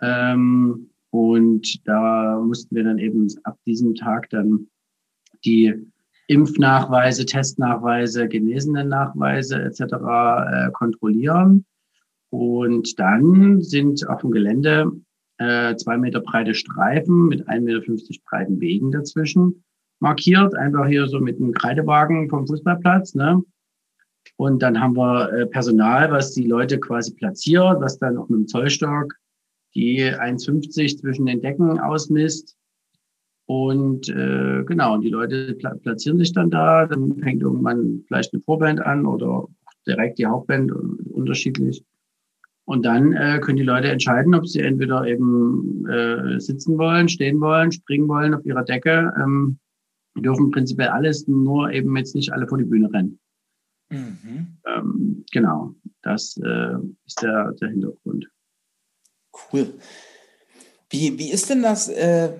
ähm, 0.00 0.90
und 1.10 1.86
da 1.86 2.40
mussten 2.44 2.74
wir 2.76 2.84
dann 2.84 2.98
eben 2.98 3.26
ab 3.44 3.58
diesem 3.66 3.94
Tag 3.94 4.28
dann 4.30 4.68
die 5.44 5.74
Impfnachweise, 6.28 7.24
Testnachweise, 7.24 8.28
Genesenen-Nachweise 8.28 9.62
etc. 9.62 9.80
Äh, 9.80 10.70
kontrollieren. 10.72 11.64
Und 12.30 12.98
dann 12.98 13.62
sind 13.62 14.08
auf 14.08 14.22
dem 14.22 14.32
Gelände 14.32 14.90
äh, 15.38 15.76
zwei 15.76 15.96
Meter 15.96 16.20
breite 16.20 16.54
Streifen 16.54 17.28
mit 17.28 17.48
1,50 17.48 17.60
Meter 17.60 18.20
breiten 18.28 18.60
Wegen 18.60 18.90
dazwischen 18.90 19.62
markiert. 20.00 20.54
Einfach 20.56 20.86
hier 20.86 21.06
so 21.06 21.20
mit 21.20 21.36
einem 21.36 21.52
Kreidewagen 21.52 22.28
vom 22.28 22.46
Fußballplatz. 22.46 23.14
Ne? 23.14 23.42
Und 24.36 24.62
dann 24.62 24.80
haben 24.80 24.96
wir 24.96 25.32
äh, 25.32 25.46
Personal, 25.46 26.10
was 26.10 26.32
die 26.32 26.46
Leute 26.46 26.78
quasi 26.80 27.14
platziert, 27.14 27.80
was 27.80 27.98
dann 27.98 28.18
auch 28.18 28.28
mit 28.28 28.40
dem 28.40 28.48
Zollstock 28.48 29.14
die 29.74 30.02
1,50 30.02 31.00
zwischen 31.00 31.26
den 31.26 31.40
Decken 31.40 31.78
ausmisst. 31.78 32.56
Und 33.46 34.08
äh, 34.08 34.64
genau, 34.64 34.94
und 34.94 35.02
die 35.02 35.10
Leute 35.10 35.54
platzieren 35.54 36.18
sich 36.18 36.32
dann 36.32 36.50
da, 36.50 36.86
dann 36.86 37.16
fängt 37.22 37.42
irgendwann 37.42 38.02
vielleicht 38.06 38.34
eine 38.34 38.42
Vorband 38.42 38.80
an 38.80 39.06
oder 39.06 39.46
direkt 39.86 40.18
die 40.18 40.26
Hauptband, 40.26 40.72
unterschiedlich. 40.72 41.84
Und 42.64 42.84
dann 42.84 43.12
äh, 43.12 43.38
können 43.40 43.58
die 43.58 43.62
Leute 43.62 43.88
entscheiden, 43.88 44.34
ob 44.34 44.48
sie 44.48 44.60
entweder 44.60 45.06
eben 45.06 45.86
äh, 45.88 46.40
sitzen 46.40 46.76
wollen, 46.76 47.08
stehen 47.08 47.40
wollen, 47.40 47.70
springen 47.70 48.08
wollen 48.08 48.34
auf 48.34 48.44
ihrer 48.44 48.64
Decke. 48.64 49.14
Ähm, 49.16 49.58
dürfen 50.16 50.50
prinzipiell 50.50 50.88
alles, 50.88 51.28
nur 51.28 51.70
eben 51.70 51.96
jetzt 51.96 52.16
nicht 52.16 52.32
alle 52.32 52.48
vor 52.48 52.58
die 52.58 52.64
Bühne 52.64 52.92
rennen. 52.92 53.20
Mhm. 53.90 54.56
Ähm, 54.66 55.24
genau, 55.30 55.74
das 56.02 56.36
äh, 56.42 56.74
ist 57.06 57.22
der, 57.22 57.52
der 57.52 57.68
Hintergrund. 57.68 58.28
Cool. 59.52 59.74
Wie, 60.90 61.16
wie 61.18 61.30
ist 61.30 61.50
denn 61.50 61.62
das? 61.62 61.88
Äh, 61.88 62.30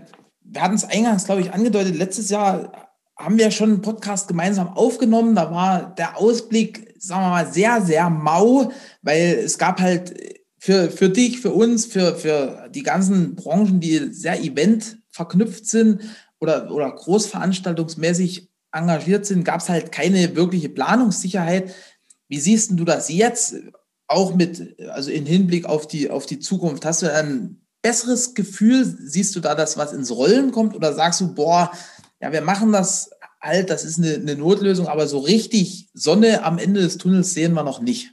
wir 0.48 0.62
hatten 0.62 0.74
es 0.74 0.84
eingangs, 0.84 1.24
glaube 1.24 1.40
ich, 1.40 1.52
angedeutet. 1.52 1.96
Letztes 1.96 2.30
Jahr 2.30 2.90
haben 3.16 3.38
wir 3.38 3.50
schon 3.50 3.70
einen 3.70 3.82
Podcast 3.82 4.28
gemeinsam 4.28 4.68
aufgenommen. 4.68 5.34
Da 5.34 5.50
war 5.50 5.94
der 5.94 6.18
Ausblick, 6.18 6.94
sagen 6.98 7.22
wir 7.22 7.30
mal, 7.30 7.52
sehr, 7.52 7.80
sehr 7.82 8.10
mau, 8.10 8.72
weil 9.02 9.40
es 9.44 9.58
gab 9.58 9.80
halt 9.80 10.14
für, 10.58 10.90
für 10.90 11.08
dich, 11.08 11.40
für 11.40 11.52
uns, 11.52 11.86
für, 11.86 12.16
für 12.16 12.68
die 12.70 12.82
ganzen 12.82 13.34
Branchen, 13.36 13.80
die 13.80 14.12
sehr 14.12 14.42
event 14.42 14.98
verknüpft 15.10 15.66
sind 15.66 16.02
oder, 16.40 16.70
oder 16.70 16.90
großveranstaltungsmäßig 16.90 18.50
engagiert 18.72 19.24
sind, 19.24 19.44
gab 19.44 19.60
es 19.60 19.68
halt 19.68 19.92
keine 19.92 20.36
wirkliche 20.36 20.68
Planungssicherheit. 20.68 21.74
Wie 22.28 22.40
siehst 22.40 22.72
du 22.72 22.84
das 22.84 23.08
jetzt? 23.08 23.54
auch 24.08 24.34
mit, 24.34 24.78
also 24.90 25.10
in 25.10 25.26
Hinblick 25.26 25.66
auf 25.66 25.86
die, 25.88 26.10
auf 26.10 26.26
die 26.26 26.38
Zukunft, 26.38 26.84
hast 26.84 27.02
du 27.02 27.12
ein 27.12 27.65
besseres 27.86 28.34
Gefühl? 28.34 28.84
Siehst 28.84 29.36
du 29.36 29.40
da 29.40 29.54
das, 29.54 29.78
was 29.78 29.92
ins 29.92 30.10
Rollen 30.10 30.50
kommt? 30.50 30.74
Oder 30.74 30.92
sagst 30.92 31.20
du, 31.20 31.32
boah, 31.32 31.70
ja, 32.20 32.32
wir 32.32 32.42
machen 32.42 32.72
das 32.72 33.10
halt, 33.40 33.70
das 33.70 33.84
ist 33.84 33.98
eine, 33.98 34.14
eine 34.14 34.34
Notlösung, 34.34 34.88
aber 34.88 35.06
so 35.06 35.18
richtig 35.18 35.88
Sonne 35.94 36.44
am 36.44 36.58
Ende 36.58 36.80
des 36.80 36.98
Tunnels 36.98 37.32
sehen 37.32 37.54
wir 37.54 37.62
noch 37.62 37.80
nicht? 37.80 38.12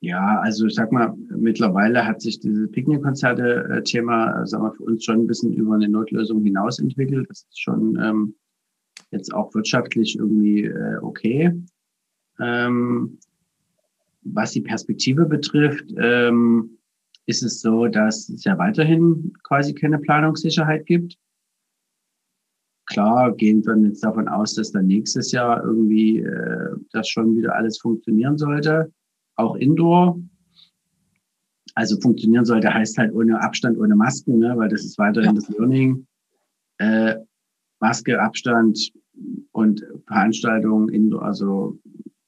Ja, 0.00 0.38
also 0.40 0.66
ich 0.66 0.74
sag 0.74 0.92
mal, 0.92 1.14
mittlerweile 1.30 2.06
hat 2.06 2.20
sich 2.20 2.38
dieses 2.40 2.70
Picknickkonzerte-Thema, 2.70 4.42
äh, 4.42 4.46
sagen 4.46 4.64
wir, 4.64 4.74
für 4.74 4.84
uns 4.84 5.04
schon 5.04 5.20
ein 5.20 5.26
bisschen 5.26 5.54
über 5.54 5.74
eine 5.74 5.88
Notlösung 5.88 6.44
hinaus 6.44 6.78
entwickelt. 6.78 7.26
Das 7.30 7.46
ist 7.48 7.58
schon 7.58 7.98
ähm, 8.00 8.34
jetzt 9.10 9.32
auch 9.32 9.54
wirtschaftlich 9.54 10.18
irgendwie 10.18 10.64
äh, 10.64 10.98
okay. 11.00 11.52
Ähm, 12.38 13.18
was 14.22 14.52
die 14.52 14.60
Perspektive 14.60 15.24
betrifft, 15.24 15.86
ähm, 15.96 16.77
ist 17.28 17.42
es 17.42 17.60
so, 17.60 17.86
dass 17.86 18.30
es 18.30 18.44
ja 18.44 18.56
weiterhin 18.56 19.34
quasi 19.44 19.74
keine 19.74 19.98
Planungssicherheit 19.98 20.86
gibt. 20.86 21.16
Klar 22.86 23.34
gehen 23.36 23.62
wir 23.66 23.76
jetzt 23.86 24.02
davon 24.02 24.28
aus, 24.28 24.54
dass 24.54 24.72
dann 24.72 24.86
nächstes 24.86 25.30
Jahr 25.30 25.62
irgendwie 25.62 26.20
äh, 26.20 26.70
das 26.92 27.06
schon 27.06 27.36
wieder 27.36 27.54
alles 27.54 27.78
funktionieren 27.78 28.38
sollte, 28.38 28.90
auch 29.36 29.56
indoor. 29.56 30.18
Also 31.74 32.00
funktionieren 32.00 32.46
sollte 32.46 32.72
heißt 32.72 32.96
halt 32.96 33.12
ohne 33.14 33.42
Abstand, 33.42 33.78
ohne 33.78 33.94
Masken, 33.94 34.38
ne, 34.38 34.56
weil 34.56 34.70
das 34.70 34.84
ist 34.86 34.98
weiterhin 34.98 35.34
ja. 35.34 35.40
das 35.40 35.50
Learning. 35.50 36.06
Äh, 36.78 37.16
Maske, 37.78 38.20
Abstand 38.20 38.90
und 39.52 39.84
Veranstaltungen, 40.06 40.88
indoor, 40.88 41.22
also 41.22 41.78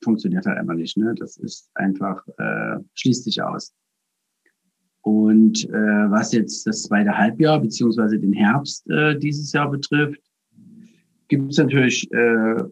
funktioniert 0.04 0.44
halt 0.44 0.58
einfach 0.58 0.74
nicht. 0.74 0.96
Ne? 0.98 1.14
Das 1.18 1.38
ist 1.38 1.70
einfach, 1.74 2.22
äh, 2.36 2.76
schließt 2.94 3.24
sich 3.24 3.42
aus. 3.42 3.72
Und 5.02 5.64
äh, 5.70 6.10
was 6.10 6.32
jetzt 6.32 6.66
das 6.66 6.82
zweite 6.82 7.16
Halbjahr 7.16 7.60
beziehungsweise 7.60 8.18
den 8.18 8.32
Herbst 8.32 8.88
äh, 8.90 9.18
dieses 9.18 9.52
Jahr 9.52 9.70
betrifft, 9.70 10.20
gibt 11.28 11.52
es 11.52 11.58
natürlich 11.58 12.10
äh, 12.12 12.62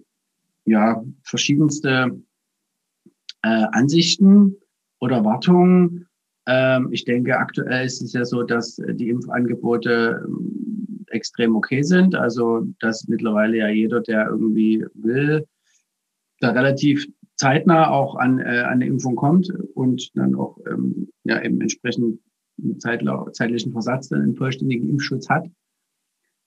ja 0.67 1.03
verschiedenste 1.23 2.21
äh, 3.43 3.65
Ansichten 3.73 4.57
oder 5.01 5.17
Erwartungen. 5.17 6.07
Ähm, 6.47 6.89
ich 6.93 7.05
denke, 7.05 7.39
aktuell 7.39 7.87
ist 7.87 8.03
es 8.03 8.13
ja 8.13 8.25
so, 8.25 8.43
dass 8.43 8.77
die 8.77 9.09
Impfangebote 9.09 10.23
ähm, 10.27 11.07
extrem 11.11 11.57
okay 11.57 11.83
sind. 11.83 12.15
Also 12.15 12.67
dass 12.81 13.09
mittlerweile 13.09 13.57
ja 13.57 13.69
jeder, 13.69 14.01
der 14.01 14.27
irgendwie 14.29 14.85
will, 14.95 15.47
da 16.41 16.51
relativ 16.51 17.07
zeitnah 17.39 17.91
auch 17.91 18.17
an, 18.17 18.41
äh, 18.41 18.43
an 18.43 18.75
eine 18.75 18.87
Impfung 18.87 19.17
kommt 19.17 19.51
und 19.75 20.11
dann 20.15 20.35
auch 20.35 20.59
ähm, 20.71 21.09
ja, 21.25 21.37
im 21.39 21.61
entsprechenden 21.61 22.21
zeitlichen 22.79 23.73
Versatz 23.73 24.09
dann 24.09 24.23
einen 24.23 24.37
vollständigen 24.37 24.89
Impfschutz 24.91 25.29
hat. 25.29 25.49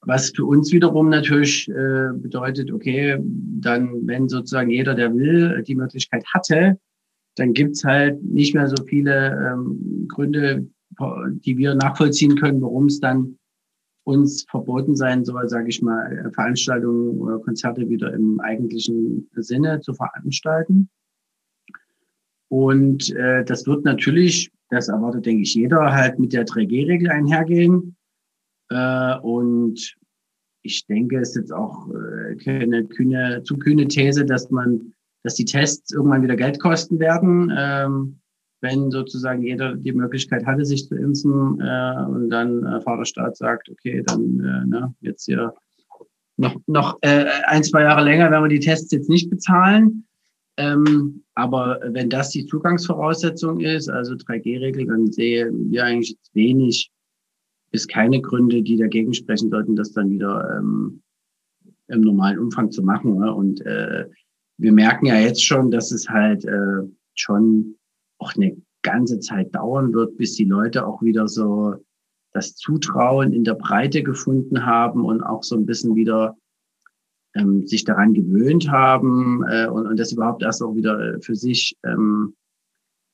Was 0.02 0.32
für 0.36 0.46
uns 0.46 0.72
wiederum 0.72 1.10
natürlich 1.10 1.70
äh, 1.70 2.10
bedeutet, 2.14 2.72
okay, 2.72 3.18
dann, 3.22 4.08
wenn 4.08 4.28
sozusagen 4.28 4.70
jeder, 4.70 4.96
der 4.96 5.16
will, 5.16 5.64
die 5.64 5.76
Möglichkeit 5.76 6.26
hatte, 6.34 6.80
dann 7.36 7.54
gibt's 7.54 7.84
halt 7.84 8.22
nicht 8.24 8.54
mehr 8.54 8.68
so 8.68 8.84
viele 8.86 9.54
ähm, 9.54 10.08
Gründe, 10.10 10.68
die 11.46 11.58
wir 11.58 11.76
nachvollziehen 11.76 12.36
können, 12.36 12.62
warum 12.62 12.88
es 12.88 13.00
dann 13.00 13.38
uns 14.04 14.46
verboten 14.50 14.96
sein 14.96 15.24
soll, 15.26 15.48
sage 15.48 15.70
ich 15.70 15.82
mal, 15.82 16.32
Veranstaltungen 16.34 17.20
oder 17.20 17.40
Konzerte 17.40 17.88
wieder 17.88 18.14
im 18.14 18.40
eigentlichen 18.40 19.30
Sinne 19.36 19.80
zu 19.82 19.94
veranstalten. 19.94 20.90
Und 22.50 23.16
äh, 23.16 23.46
das 23.46 23.66
wird 23.66 23.86
natürlich, 23.86 24.52
das 24.70 24.90
erwartet, 24.90 25.26
denke 25.26 25.44
ich, 25.44 25.56
jeder, 25.56 25.94
halt 25.94 26.20
mit 26.20 26.34
der 26.34 26.46
3G-Regel 26.46 27.10
einhergehen. 27.10 27.96
Äh, 28.70 29.18
und 29.20 29.96
ich 30.64 30.86
denke, 30.86 31.20
es 31.20 31.30
ist 31.30 31.36
jetzt 31.36 31.54
auch 31.54 31.88
äh, 31.90 32.36
keine 32.36 32.86
kühne, 32.86 33.44
zu 33.44 33.58
kühne 33.58 33.88
These, 33.88 34.26
dass 34.26 34.50
man, 34.52 34.94
dass 35.24 35.36
die 35.36 35.46
Tests 35.46 35.92
irgendwann 35.92 36.24
wieder 36.24 36.36
Geld 36.36 36.60
kosten 36.60 37.00
werden. 37.00 37.54
Ähm, 37.56 38.21
wenn 38.62 38.92
sozusagen 38.92 39.42
jeder 39.42 39.76
die 39.76 39.92
Möglichkeit 39.92 40.46
hatte, 40.46 40.66
sich 40.66 40.88
zu 40.88 40.96
impfen 40.96 41.60
äh, 41.60 42.06
und 42.08 42.30
dann 42.30 42.64
äh, 42.64 42.82
Vaterstaat 42.82 43.36
sagt, 43.36 43.70
okay, 43.70 44.04
dann 44.06 44.40
äh, 44.40 44.68
ne, 44.68 44.96
jetzt 45.02 45.26
hier 45.26 45.54
noch, 46.38 46.56
noch 46.68 46.98
äh, 47.02 47.26
ein, 47.48 47.64
zwei 47.64 47.82
Jahre 47.82 48.04
länger 48.04 48.32
werden 48.32 48.44
wir 48.44 48.50
die 48.50 48.60
Tests 48.60 48.92
jetzt 48.92 49.10
nicht 49.10 49.30
bezahlen. 49.30 50.06
Ähm, 50.58 51.24
aber 51.34 51.80
wenn 51.84 52.10
das 52.10 52.30
die 52.30 52.46
Zugangsvoraussetzung 52.46 53.60
ist, 53.62 53.90
also 53.90 54.14
3G-Regel, 54.14 54.86
dann 54.86 55.12
sehen 55.12 55.72
wir 55.72 55.86
eigentlich 55.86 56.18
wenig 56.34 56.92
bis 57.72 57.88
keine 57.88 58.22
Gründe, 58.22 58.62
die 58.62 58.78
dagegen 58.78 59.14
sprechen 59.14 59.50
sollten, 59.50 59.76
das 59.76 59.94
dann 59.94 60.12
wieder 60.12 60.58
ähm, 60.58 61.02
im 61.88 62.02
normalen 62.02 62.40
Umfang 62.40 62.70
zu 62.70 62.84
machen. 62.84 63.18
Ne? 63.18 63.34
Und 63.34 63.66
äh, 63.66 64.08
wir 64.58 64.72
merken 64.72 65.06
ja 65.06 65.16
jetzt 65.16 65.44
schon, 65.44 65.72
dass 65.72 65.92
es 65.92 66.10
halt 66.10 66.46
äh, 66.46 66.84
schon 67.16 67.76
auch 68.22 68.36
eine 68.36 68.56
ganze 68.84 69.20
Zeit 69.20 69.54
dauern 69.56 69.94
wird, 69.94 70.18
bis 70.18 70.36
die 70.36 70.46
Leute 70.46 70.86
auch 70.86 71.02
wieder 71.02 71.28
so 71.28 71.76
das 72.34 72.56
Zutrauen 72.56 73.34
in 73.34 73.44
der 73.44 73.56
Breite 73.56 74.04
gefunden 74.04 74.66
haben 74.66 75.04
und 75.04 75.22
auch 75.22 75.44
so 75.44 75.56
ein 75.56 75.66
bisschen 75.66 75.96
wieder 75.96 76.38
ähm, 77.36 77.68
sich 77.68 77.84
daran 77.84 78.14
gewöhnt 78.14 78.70
haben 78.70 79.44
äh, 79.50 79.68
und, 79.68 79.88
und 79.88 80.00
das 80.00 80.14
überhaupt 80.14 80.44
erst 80.44 80.64
auch 80.64 80.76
wieder 80.76 81.16
äh, 81.16 81.22
für 81.22 81.36
sich 81.36 81.76
ähm, 81.84 82.36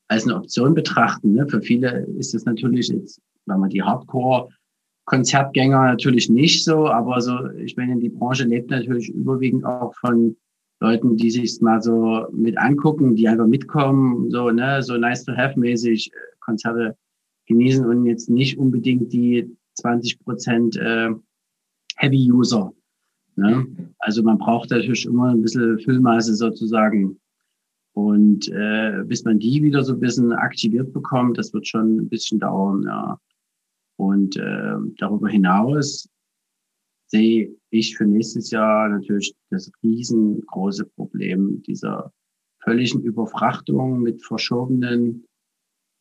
als 0.07 0.25
eine 0.25 0.35
Option 0.35 0.73
betrachten. 0.73 1.33
Ne? 1.33 1.47
Für 1.47 1.61
viele 1.61 2.05
ist 2.17 2.35
es 2.35 2.45
natürlich 2.45 2.87
jetzt, 2.89 3.21
wenn 3.45 3.59
man 3.59 3.69
die 3.69 3.83
Hardcore-Konzertgänger 3.83 5.83
natürlich 5.83 6.29
nicht 6.29 6.63
so, 6.63 6.87
aber 6.87 7.19
so, 7.21 7.49
ich 7.57 7.75
meine, 7.75 7.99
die 7.99 8.09
Branche 8.09 8.45
lebt 8.45 8.69
natürlich 8.69 9.09
überwiegend 9.09 9.65
auch 9.65 9.93
von 9.95 10.37
Leuten, 10.79 11.17
die 11.17 11.31
sich 11.31 11.59
mal 11.61 11.81
so 11.81 12.27
mit 12.31 12.57
angucken, 12.57 13.15
die 13.15 13.27
einfach 13.27 13.47
mitkommen, 13.47 14.29
so, 14.29 14.51
ne, 14.51 14.81
so 14.83 14.97
nice 14.97 15.23
to 15.23 15.35
have 15.35 15.59
mäßig 15.59 16.11
äh, 16.13 16.17
Konzerte 16.39 16.95
genießen 17.47 17.85
und 17.85 18.05
jetzt 18.05 18.29
nicht 18.29 18.57
unbedingt 18.57 19.11
die 19.11 19.49
20 19.75 20.19
Prozent 20.19 20.75
äh, 20.77 21.09
Heavy 21.95 22.31
User. 22.31 22.73
Ne? 23.35 23.67
Also 23.99 24.23
man 24.23 24.37
braucht 24.37 24.71
natürlich 24.71 25.05
immer 25.05 25.29
ein 25.29 25.41
bisschen 25.41 25.79
Füllmaße 25.79 26.35
sozusagen. 26.35 27.19
Und 27.93 28.47
äh, 28.49 29.03
bis 29.05 29.23
man 29.23 29.39
die 29.39 29.63
wieder 29.63 29.83
so 29.83 29.93
ein 29.93 29.99
bisschen 29.99 30.31
aktiviert 30.31 30.93
bekommt, 30.93 31.37
das 31.37 31.53
wird 31.53 31.67
schon 31.67 31.97
ein 31.97 32.09
bisschen 32.09 32.39
dauern, 32.39 32.83
ja. 32.83 33.19
Und 33.95 34.37
äh, 34.37 34.75
darüber 34.97 35.27
hinaus 35.27 36.07
sehe 37.07 37.55
ich 37.69 37.97
für 37.97 38.05
nächstes 38.05 38.51
Jahr 38.51 38.89
natürlich 38.89 39.33
das 39.49 39.71
riesengroße 39.83 40.85
Problem 40.85 41.61
dieser 41.63 42.11
völligen 42.63 43.01
Überfrachtung 43.01 44.01
mit 44.01 44.23
verschobenen 44.25 45.25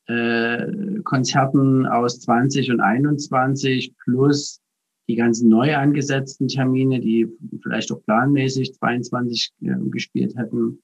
äh, 0.07 0.67
Konzerten 1.05 1.87
aus 1.87 2.21
20 2.21 2.71
und 2.73 2.81
21 2.81 3.95
plus 4.05 4.61
die 5.09 5.17
ganzen 5.17 5.49
neu 5.49 5.77
angesetzten 5.77 6.49
Termine, 6.49 7.01
die 7.01 7.29
vielleicht 7.63 7.93
auch 7.93 8.03
planmäßig 8.03 8.75
22 8.75 9.53
äh, 9.63 9.75
gespielt 9.91 10.37
hätten. 10.37 10.83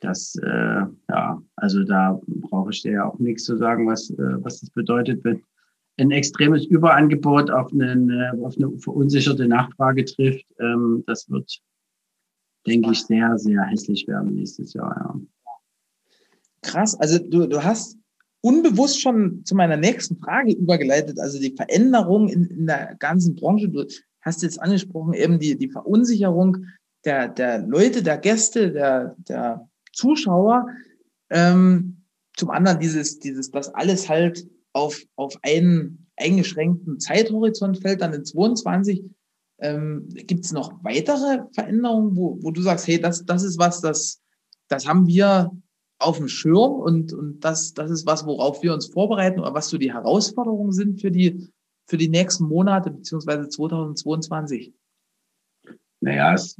Das, 0.00 0.36
äh, 0.42 0.84
ja, 1.08 1.42
also 1.56 1.84
da 1.84 2.20
brauche 2.26 2.70
ich 2.70 2.82
dir 2.82 2.92
ja 2.92 3.04
auch 3.04 3.18
nichts 3.18 3.44
zu 3.44 3.56
sagen, 3.56 3.86
was, 3.86 4.10
äh, 4.10 4.16
was 4.42 4.60
das 4.60 4.70
bedeutet, 4.70 5.22
wenn 5.24 5.42
ein 5.98 6.10
extremes 6.10 6.64
Überangebot 6.66 7.50
auf, 7.50 7.72
einen, 7.72 8.10
äh, 8.10 8.30
auf 8.42 8.56
eine 8.56 8.70
verunsicherte 8.78 9.48
Nachfrage 9.48 10.04
trifft. 10.04 10.46
Ähm, 10.60 11.02
das 11.06 11.28
wird, 11.28 11.60
denke 12.66 12.92
ich, 12.92 13.02
sehr, 13.02 13.36
sehr 13.38 13.62
hässlich 13.64 14.06
werden 14.06 14.34
nächstes 14.34 14.72
Jahr. 14.74 14.94
Ja. 14.96 15.20
Krass, 16.62 16.98
also 16.98 17.18
du, 17.18 17.46
du 17.46 17.62
hast 17.62 17.98
unbewusst 18.40 19.00
schon 19.00 19.44
zu 19.44 19.54
meiner 19.54 19.76
nächsten 19.76 20.16
Frage 20.18 20.52
übergeleitet, 20.52 21.18
also 21.18 21.40
die 21.40 21.54
Veränderung 21.54 22.28
in, 22.28 22.44
in 22.44 22.66
der 22.66 22.94
ganzen 22.98 23.34
Branche. 23.34 23.68
Du 23.68 23.84
hast 24.20 24.42
jetzt 24.42 24.60
angesprochen, 24.60 25.14
eben 25.14 25.38
die, 25.38 25.56
die 25.56 25.70
Verunsicherung 25.70 26.66
der, 27.04 27.28
der 27.28 27.66
Leute, 27.66 28.02
der 28.02 28.18
Gäste, 28.18 28.72
der, 28.72 29.16
der 29.18 29.68
Zuschauer. 29.92 30.68
Ähm, 31.30 32.02
zum 32.36 32.50
anderen 32.50 32.78
dieses, 32.78 33.18
dieses, 33.18 33.50
das 33.50 33.74
alles 33.74 34.08
halt 34.08 34.46
auf, 34.72 35.02
auf 35.16 35.36
einen 35.42 36.06
eingeschränkten 36.16 37.00
Zeithorizont 37.00 37.78
fällt, 37.78 38.00
dann 38.00 38.12
in 38.12 38.24
22. 38.24 39.04
Ähm, 39.60 40.08
Gibt 40.10 40.44
es 40.44 40.52
noch 40.52 40.72
weitere 40.84 41.44
Veränderungen, 41.52 42.16
wo, 42.16 42.38
wo 42.42 42.50
du 42.50 42.62
sagst, 42.62 42.86
hey, 42.86 43.00
das, 43.00 43.24
das 43.24 43.42
ist 43.42 43.58
was, 43.58 43.80
das, 43.80 44.22
das 44.68 44.86
haben 44.86 45.06
wir 45.06 45.50
auf 45.98 46.18
dem 46.18 46.28
Schirm 46.28 46.74
und, 46.74 47.12
und 47.12 47.40
das, 47.40 47.74
das 47.74 47.90
ist 47.90 48.06
was, 48.06 48.24
worauf 48.24 48.62
wir 48.62 48.72
uns 48.72 48.86
vorbereiten 48.86 49.40
oder 49.40 49.54
was 49.54 49.68
so 49.68 49.78
die 49.78 49.92
Herausforderungen 49.92 50.72
sind 50.72 51.00
für 51.00 51.10
die, 51.10 51.48
für 51.86 51.96
die 51.96 52.08
nächsten 52.08 52.44
Monate 52.44 52.90
beziehungsweise 52.90 53.48
2022? 53.48 54.72
Naja, 56.00 56.32
das, 56.32 56.56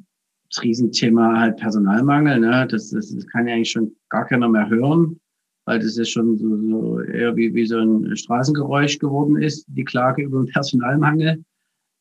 Riesenthema 0.63 1.39
halt 1.39 1.59
Personalmangel, 1.59 2.41
ne? 2.41 2.67
das, 2.69 2.89
das, 2.89 3.15
das 3.15 3.27
kann 3.27 3.47
ja 3.47 3.55
eigentlich 3.55 3.71
schon 3.71 3.95
gar 4.09 4.25
keiner 4.25 4.49
mehr 4.49 4.69
hören 4.69 5.21
weil 5.69 5.81
das 5.81 5.99
ist 5.99 6.09
schon 6.09 6.39
so, 6.39 6.57
so 6.57 7.01
eher 7.03 7.37
wie, 7.37 7.53
wie 7.53 7.67
so 7.67 7.77
ein 7.77 8.17
Straßengeräusch 8.17 8.99
geworden 8.99 9.37
ist, 9.37 9.67
die 9.69 9.85
Klage 9.85 10.23
über 10.23 10.41
den 10.41 10.51
Personalmangel. 10.51 11.45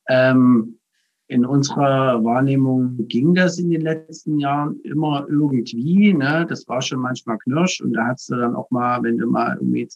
Ähm, 0.07 0.79
in 1.27 1.45
unserer 1.45 2.23
Wahrnehmung 2.23 2.95
ging 3.09 3.35
das 3.35 3.59
in 3.59 3.69
den 3.69 3.81
letzten 3.81 4.39
Jahren 4.39 4.79
immer 4.85 5.25
irgendwie. 5.27 6.13
Ne? 6.13 6.45
Das 6.47 6.65
war 6.69 6.81
schon 6.81 7.01
manchmal 7.01 7.39
knirsch 7.39 7.81
und 7.81 7.91
da 7.91 8.07
hast 8.07 8.29
du 8.29 8.37
dann 8.37 8.55
auch 8.55 8.71
mal, 8.71 9.03
wenn 9.03 9.17
du 9.17 9.27
mal 9.27 9.57
irgendwie 9.57 9.89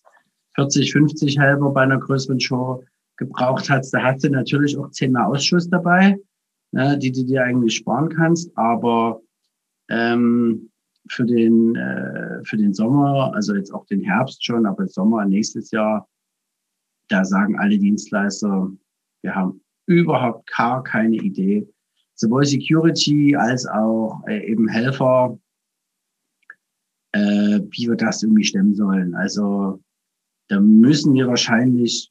40, 0.56 0.92
50 0.92 1.40
Helfer 1.40 1.70
bei 1.70 1.84
einer 1.84 1.98
größeren 1.98 2.42
Show 2.42 2.84
gebraucht 3.16 3.70
hast, 3.70 3.92
da 3.92 4.04
hast 4.04 4.26
du 4.26 4.30
natürlich 4.32 4.78
auch 4.78 4.92
zehnmal 4.92 5.32
Ausschuss 5.32 5.70
dabei, 5.70 6.18
ne? 6.74 6.98
die 6.98 7.14
du 7.14 7.24
dir 7.24 7.44
eigentlich 7.44 7.78
sparen 7.78 8.10
kannst. 8.10 8.52
Aber 8.58 9.22
ähm, 9.88 10.71
für 11.10 11.26
den, 11.26 11.76
äh, 11.76 12.44
für 12.44 12.58
den 12.58 12.74
Sommer, 12.74 13.34
also 13.34 13.56
jetzt 13.56 13.74
auch 13.74 13.86
den 13.86 14.02
Herbst 14.02 14.44
schon, 14.46 14.66
aber 14.66 14.88
Sommer 14.88 15.26
nächstes 15.26 15.72
Jahr, 15.72 16.08
da 17.10 17.26
sagen 17.26 17.60
alle 17.60 17.78
Dienstleister, 17.78 18.72
wir 19.22 19.36
haben 19.36 19.62
überhaupt 19.88 20.50
gar 20.56 20.84
keine 20.84 21.18
Idee. 21.18 21.68
Sowohl 22.16 22.46
Security 22.46 23.36
als 23.36 23.66
auch 23.66 24.22
äh, 24.28 24.50
eben 24.50 24.68
Helfer, 24.68 25.38
äh, 27.14 27.60
wie 27.72 27.88
wir 27.88 27.96
das 27.96 28.24
irgendwie 28.24 28.44
stemmen 28.44 28.76
sollen. 28.76 29.16
Also 29.16 29.82
da 30.48 30.60
müssen 30.60 31.14
wir 31.14 31.28
wahrscheinlich 31.28 32.10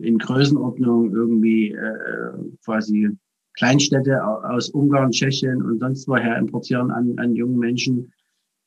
in 0.00 0.18
Größenordnung 0.18 1.12
irgendwie 1.12 1.72
äh, 1.72 2.32
quasi 2.64 3.10
Kleinstädte 3.56 4.22
aus 4.24 4.68
Ungarn, 4.70 5.10
Tschechien 5.10 5.62
und 5.62 5.80
sonst 5.80 6.06
woher 6.06 6.36
importieren 6.38 6.90
an, 6.90 7.18
an 7.18 7.34
jungen 7.34 7.58
Menschen, 7.58 8.12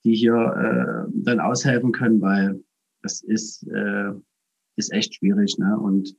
die 0.04 0.16
hier 0.16 0.34
äh, 0.34 1.12
dann 1.14 1.40
aushelfen 1.40 1.92
können, 1.92 2.22
weil 2.22 2.64
das 3.04 3.22
ist, 3.22 3.68
äh, 3.68 4.12
ist 4.76 4.92
echt 4.92 5.16
schwierig. 5.16 5.58
Ne? 5.58 5.78
Und 5.80 6.16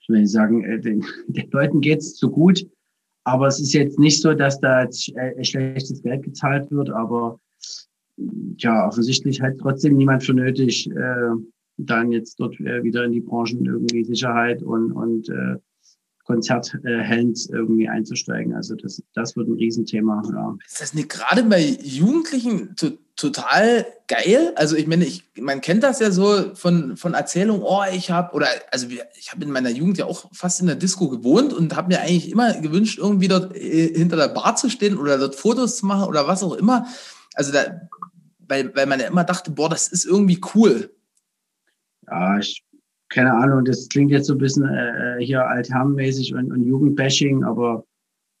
ich 0.00 0.08
will 0.08 0.26
sagen, 0.26 0.64
äh, 0.64 0.80
den, 0.80 1.04
den 1.28 1.50
Leuten 1.50 1.80
geht's 1.80 2.14
zu 2.14 2.30
gut, 2.30 2.66
aber 3.24 3.46
es 3.46 3.60
ist 3.60 3.72
jetzt 3.72 3.98
nicht 3.98 4.20
so, 4.20 4.34
dass 4.34 4.60
da 4.60 4.84
äh, 4.84 5.44
schlechtes 5.44 6.02
Geld 6.02 6.24
gezahlt 6.24 6.70
wird, 6.70 6.90
aber 6.90 7.38
ja, 8.58 8.86
offensichtlich 8.86 9.40
halt 9.40 9.60
trotzdem 9.60 9.96
niemand 9.96 10.24
für 10.24 10.34
nötig, 10.34 10.90
äh, 10.90 11.30
dann 11.76 12.12
jetzt 12.12 12.38
dort 12.40 12.58
äh, 12.60 12.82
wieder 12.82 13.04
in 13.04 13.12
die 13.12 13.20
Branchen 13.20 13.64
irgendwie 13.64 14.04
Sicherheit 14.04 14.62
und, 14.62 14.92
und 14.92 15.28
äh, 15.28 15.56
Konzerthands 16.30 17.46
irgendwie 17.46 17.88
einzusteigen. 17.88 18.54
Also 18.54 18.76
das, 18.76 19.02
das 19.14 19.36
wird 19.36 19.48
ein 19.48 19.54
Riesenthema. 19.54 20.22
Ja. 20.32 20.56
Ist 20.64 20.80
das 20.80 20.94
nicht 20.94 21.08
gerade 21.08 21.42
bei 21.42 21.60
Jugendlichen 21.82 22.76
to 22.76 22.90
total 23.16 23.84
geil? 24.06 24.52
Also 24.54 24.76
ich 24.76 24.86
meine, 24.86 25.04
ich, 25.04 25.24
man 25.38 25.60
kennt 25.60 25.82
das 25.82 25.98
ja 25.98 26.10
so 26.10 26.54
von, 26.54 26.96
von 26.96 27.14
Erzählungen, 27.14 27.62
oh, 27.62 27.82
ich 27.92 28.10
habe, 28.10 28.34
oder 28.34 28.46
also 28.70 28.86
ich 28.88 29.32
habe 29.32 29.44
in 29.44 29.50
meiner 29.50 29.70
Jugend 29.70 29.98
ja 29.98 30.06
auch 30.06 30.30
fast 30.32 30.60
in 30.60 30.68
der 30.68 30.76
Disco 30.76 31.08
gewohnt 31.08 31.52
und 31.52 31.76
habe 31.76 31.88
mir 31.88 32.00
eigentlich 32.00 32.30
immer 32.30 32.54
gewünscht, 32.60 32.98
irgendwie 32.98 33.28
dort 33.28 33.54
äh, 33.56 33.92
hinter 33.92 34.16
der 34.16 34.28
Bar 34.28 34.56
zu 34.56 34.70
stehen 34.70 34.96
oder 34.96 35.18
dort 35.18 35.34
Fotos 35.34 35.78
zu 35.78 35.86
machen 35.86 36.08
oder 36.08 36.28
was 36.28 36.42
auch 36.42 36.54
immer. 36.54 36.86
Also 37.34 37.52
da, 37.52 37.88
weil, 38.38 38.74
weil 38.74 38.86
man 38.86 39.00
ja 39.00 39.08
immer 39.08 39.24
dachte, 39.24 39.50
boah, 39.50 39.68
das 39.68 39.88
ist 39.88 40.06
irgendwie 40.06 40.40
cool. 40.54 40.94
Ja, 42.06 42.38
ich 42.38 42.64
keine 43.10 43.34
Ahnung, 43.34 43.64
das 43.64 43.88
klingt 43.88 44.10
jetzt 44.12 44.28
so 44.28 44.34
ein 44.34 44.38
bisschen 44.38 44.64
äh, 44.64 45.18
äh, 45.18 45.24
hier 45.24 45.46
altherrenmäßig 45.46 46.34
und, 46.34 46.52
und 46.52 46.62
Jugendbashing, 46.62 47.44
aber 47.44 47.84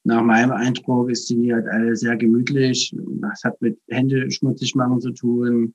nach 0.04 0.22
meinem 0.22 0.52
Eindruck 0.52 1.10
ist 1.10 1.28
die 1.28 1.52
halt 1.52 1.66
alle 1.66 1.94
sehr 1.94 2.16
gemütlich. 2.16 2.94
Das 3.20 3.42
hat 3.44 3.60
mit 3.60 3.78
Hände 3.88 4.30
schmutzig 4.30 4.74
machen 4.74 5.00
zu 5.00 5.10
tun, 5.10 5.74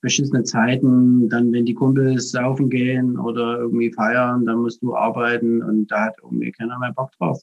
beschissene 0.00 0.42
Zeiten, 0.42 1.28
dann 1.28 1.52
wenn 1.52 1.64
die 1.64 1.74
Kumpels 1.74 2.32
saufen 2.32 2.68
gehen 2.68 3.16
oder 3.18 3.58
irgendwie 3.58 3.92
feiern, 3.92 4.44
dann 4.44 4.58
musst 4.58 4.82
du 4.82 4.96
arbeiten 4.96 5.62
und 5.62 5.86
da 5.92 6.06
hat 6.06 6.16
irgendwie 6.22 6.50
keiner 6.50 6.78
mehr 6.78 6.92
Bock 6.92 7.12
drauf. 7.12 7.40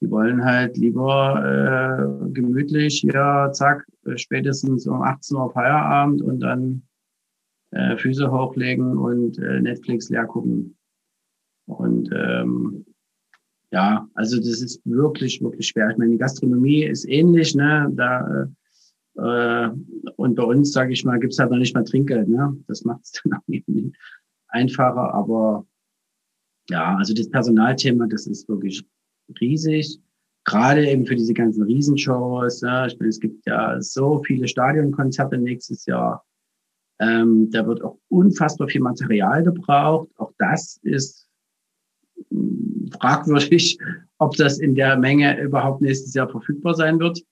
Die 0.00 0.10
wollen 0.10 0.44
halt 0.44 0.76
lieber 0.78 1.44
äh, 1.44 2.32
gemütlich, 2.32 3.02
ja, 3.02 3.52
zack, 3.52 3.86
spätestens 4.16 4.86
um 4.86 5.02
18 5.02 5.36
Uhr 5.36 5.52
Feierabend 5.52 6.22
und 6.22 6.40
dann 6.40 6.82
äh, 7.72 7.96
Füße 7.96 8.30
hochlegen 8.30 8.96
und 8.98 9.38
äh, 9.38 9.60
Netflix 9.60 10.08
leer 10.08 10.26
gucken. 10.26 10.76
Und 11.66 12.10
ähm, 12.12 12.84
ja, 13.70 14.08
also 14.14 14.36
das 14.36 14.60
ist 14.60 14.80
wirklich, 14.84 15.40
wirklich 15.40 15.68
schwer. 15.68 15.90
Ich 15.90 15.96
meine, 15.96 16.12
die 16.12 16.18
Gastronomie 16.18 16.84
ist 16.84 17.08
ähnlich, 17.08 17.54
ne? 17.54 17.90
Da 17.94 18.48
äh, 19.16 19.70
und 20.16 20.34
bei 20.34 20.42
uns, 20.42 20.72
sage 20.72 20.92
ich 20.92 21.04
mal, 21.04 21.18
gibt's 21.18 21.38
halt 21.38 21.50
noch 21.50 21.58
nicht 21.58 21.74
mal 21.74 21.84
Trinkgeld, 21.84 22.28
ne? 22.28 22.56
Das 22.66 22.84
macht 22.84 23.04
es 23.04 23.12
dann 23.24 23.34
auch 23.34 23.44
irgendwie 23.46 23.92
einfacher. 24.48 25.14
Aber 25.14 25.66
ja, 26.68 26.96
also 26.96 27.14
das 27.14 27.30
Personalthema, 27.30 28.06
das 28.06 28.26
ist 28.26 28.48
wirklich 28.48 28.84
riesig. 29.40 30.00
Gerade 30.44 30.88
eben 30.88 31.06
für 31.06 31.16
diese 31.16 31.34
ganzen 31.34 31.62
Riesenshows. 31.64 32.62
Ja, 32.62 32.86
ich 32.86 32.98
meine, 32.98 33.10
es 33.10 33.20
gibt 33.20 33.46
ja 33.46 33.80
so 33.80 34.22
viele 34.24 34.48
Stadionkonzerte 34.48 35.36
nächstes 35.38 35.86
Jahr. 35.86 36.24
Ähm, 37.00 37.50
da 37.50 37.66
wird 37.66 37.82
auch 37.82 37.98
unfassbar 38.08 38.68
viel 38.68 38.82
Material 38.82 39.42
gebraucht. 39.42 40.08
Auch 40.18 40.32
das 40.38 40.78
ist 40.82 41.26
hm, 42.28 42.90
fragwürdig, 43.00 43.78
ob 44.18 44.36
das 44.36 44.58
in 44.58 44.74
der 44.74 44.98
Menge 44.98 45.40
überhaupt 45.40 45.80
nächstes 45.80 46.12
Jahr 46.12 46.28
verfügbar 46.28 46.74
sein 46.74 47.00
wird, 47.00 47.22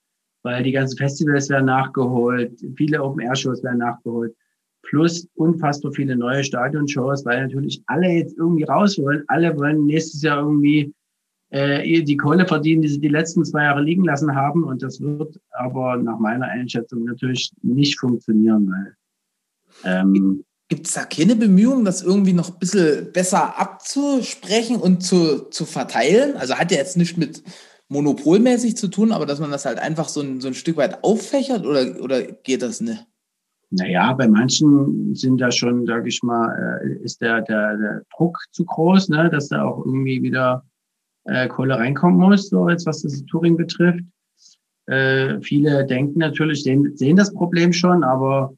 weil 0.43 0.63
die 0.63 0.73
ganzen 0.73 0.97
Festivals 0.97 1.51
werden 1.51 1.67
nachgeholt, 1.67 2.59
viele 2.77 3.03
Open-Air-Shows 3.03 3.63
werden 3.63 3.81
nachgeholt, 3.81 4.35
plus 4.83 5.29
unfassbar 5.35 5.93
viele 5.93 6.17
neue 6.17 6.43
Stadionshows, 6.43 7.27
weil 7.27 7.43
natürlich 7.43 7.83
alle 7.87 8.09
jetzt 8.09 8.39
irgendwie 8.39 8.65
raus 8.65 8.99
wollen. 8.99 9.23
Alle 9.27 9.55
wollen 9.59 9.85
nächstes 9.85 10.23
Jahr 10.23 10.39
irgendwie 10.39 10.95
äh, 11.51 12.03
die 12.03 12.17
Kohle 12.17 12.47
verdienen, 12.47 12.81
die 12.81 12.89
sie 12.89 13.01
die 13.01 13.09
letzten 13.09 13.45
zwei 13.45 13.65
Jahre 13.65 13.83
liegen 13.83 14.05
lassen 14.05 14.35
haben. 14.35 14.65
Und 14.65 14.83
das 14.83 14.99
wird 14.99 15.39
aber 15.51 15.99
nach 15.99 16.19
meiner 16.19 16.47
Einschätzung 16.47 17.05
natürlich 17.05 17.53
nicht 17.61 17.99
funktionieren, 17.99 18.71
weil 18.71 18.95
ähm, 19.85 20.45
Gibt 20.71 20.87
es 20.87 20.93
da 20.93 21.05
keine 21.05 21.35
Bemühungen, 21.35 21.87
das 21.87 22.03
irgendwie 22.03 22.35
noch 22.35 22.51
ein 22.51 22.59
bisschen 22.59 23.11
besser 23.13 23.59
abzusprechen 23.59 24.77
und 24.77 25.03
zu, 25.03 25.49
zu 25.49 25.65
verteilen? 25.65 26.37
Also 26.37 26.57
hat 26.57 26.71
ja 26.71 26.77
jetzt 26.77 26.99
nicht 26.99 27.17
mit 27.17 27.43
monopolmäßig 27.89 28.77
zu 28.77 28.89
tun, 28.89 29.13
aber 29.13 29.25
dass 29.25 29.41
man 29.41 29.51
das 29.51 29.65
halt 29.65 29.79
einfach 29.79 30.09
so 30.09 30.21
ein, 30.21 30.43
so 30.43 30.49
ein 30.49 30.55
Stück 30.55 30.77
weit 30.77 31.03
auffächert 31.03 31.65
oder, 31.65 32.03
oder 32.03 32.23
geht 32.23 32.61
das 32.61 32.83
nicht? 32.83 33.07
Naja, 33.71 34.13
bei 34.13 34.29
manchen 34.29 35.15
sind 35.15 35.41
da 35.41 35.51
schon, 35.51 35.87
sag 35.87 36.07
ich 36.07 36.23
mal, 36.23 36.83
äh, 36.83 37.03
ist 37.03 37.23
der, 37.23 37.41
der, 37.43 37.77
der 37.79 38.03
Druck 38.15 38.39
zu 38.51 38.67
groß, 38.67 39.09
ne, 39.09 39.31
dass 39.31 39.49
da 39.49 39.65
auch 39.65 39.85
irgendwie 39.87 40.23
wieder 40.23 40.67
äh, 41.25 41.49
Kohle 41.49 41.79
reinkommen 41.79 42.19
muss, 42.19 42.51
so 42.51 42.69
jetzt 42.69 42.87
was 42.87 43.03
das 43.03 43.25
Touring 43.25 43.57
betrifft. 43.57 44.05
Äh, 44.87 45.41
viele 45.41 45.87
denken 45.87 46.19
natürlich, 46.19 46.63
sehen, 46.63 46.95
sehen 46.95 47.17
das 47.17 47.33
Problem 47.33 47.73
schon, 47.73 48.05
aber 48.05 48.55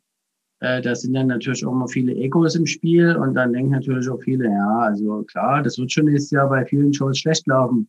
äh, 0.61 0.83
da 0.83 0.95
sind 0.95 1.15
dann 1.15 1.29
natürlich 1.29 1.65
auch 1.65 1.73
immer 1.73 1.89
viele 1.89 2.15
Egos 2.15 2.55
im 2.55 2.67
Spiel 2.67 3.17
und 3.17 3.35
dann 3.35 3.53
denken 3.53 3.73
natürlich 3.73 4.09
auch 4.09 4.21
viele, 4.23 4.45
ja, 4.45 4.79
also 4.81 5.23
klar, 5.23 5.63
das 5.63 5.79
wird 5.79 5.91
schon 5.91 6.05
nächstes 6.05 6.31
Jahr 6.31 6.49
bei 6.49 6.65
vielen 6.67 6.93
Shows 6.93 7.19
schlecht 7.19 7.47
laufen. 7.47 7.89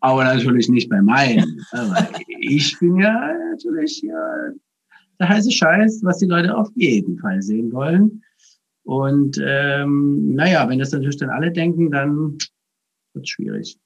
Aber 0.00 0.22
natürlich 0.24 0.68
nicht 0.68 0.90
bei 0.90 1.00
meinen. 1.00 1.64
ich 2.40 2.78
bin 2.78 2.96
ja 2.96 3.32
natürlich 3.50 4.02
ja, 4.02 4.50
der 5.18 5.28
heiße 5.30 5.50
Scheiß, 5.50 6.00
was 6.04 6.18
die 6.18 6.26
Leute 6.26 6.54
auf 6.54 6.68
jeden 6.74 7.18
Fall 7.18 7.40
sehen 7.40 7.72
wollen. 7.72 8.22
Und 8.82 9.40
ähm, 9.42 10.34
naja, 10.34 10.68
wenn 10.68 10.78
das 10.78 10.92
natürlich 10.92 11.16
dann 11.16 11.30
alle 11.30 11.50
denken, 11.50 11.90
dann 11.90 12.36
wird 13.14 13.24
es 13.24 13.30
schwierig. 13.30 13.78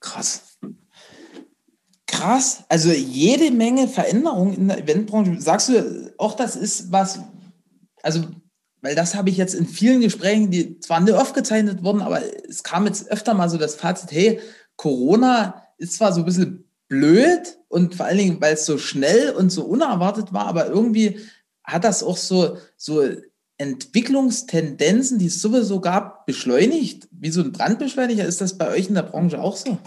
Krass 0.00 0.49
krass. 2.10 2.64
Also 2.68 2.90
jede 2.90 3.50
Menge 3.50 3.88
Veränderungen 3.88 4.54
in 4.54 4.68
der 4.68 4.78
Eventbranche. 4.78 5.40
Sagst 5.40 5.68
du 5.68 6.12
auch, 6.18 6.34
das 6.34 6.56
ist 6.56 6.92
was, 6.92 7.20
also, 8.02 8.24
weil 8.82 8.94
das 8.94 9.14
habe 9.14 9.30
ich 9.30 9.36
jetzt 9.36 9.54
in 9.54 9.66
vielen 9.66 10.00
Gesprächen, 10.00 10.50
die 10.50 10.80
zwar 10.80 11.00
nicht 11.00 11.14
aufgezeichnet 11.14 11.82
wurden, 11.82 12.02
aber 12.02 12.20
es 12.48 12.62
kam 12.62 12.86
jetzt 12.86 13.10
öfter 13.10 13.34
mal 13.34 13.48
so 13.48 13.58
das 13.58 13.76
Fazit, 13.76 14.10
hey, 14.10 14.40
Corona 14.76 15.66
ist 15.78 15.94
zwar 15.94 16.12
so 16.12 16.20
ein 16.20 16.24
bisschen 16.24 16.64
blöd 16.88 17.58
und 17.68 17.94
vor 17.94 18.06
allen 18.06 18.18
Dingen, 18.18 18.40
weil 18.40 18.54
es 18.54 18.66
so 18.66 18.78
schnell 18.78 19.30
und 19.30 19.50
so 19.50 19.64
unerwartet 19.64 20.32
war, 20.32 20.46
aber 20.46 20.66
irgendwie 20.66 21.20
hat 21.62 21.84
das 21.84 22.02
auch 22.02 22.16
so, 22.16 22.56
so 22.76 23.06
Entwicklungstendenzen, 23.58 25.18
die 25.18 25.26
es 25.26 25.40
sowieso 25.42 25.80
gab, 25.80 26.24
beschleunigt. 26.24 27.08
Wie 27.12 27.30
so 27.30 27.42
ein 27.42 27.52
Brandbeschleuniger, 27.52 28.24
ist 28.24 28.40
das 28.40 28.56
bei 28.56 28.68
euch 28.68 28.88
in 28.88 28.94
der 28.94 29.02
Branche 29.02 29.40
auch 29.40 29.56
so? 29.56 29.78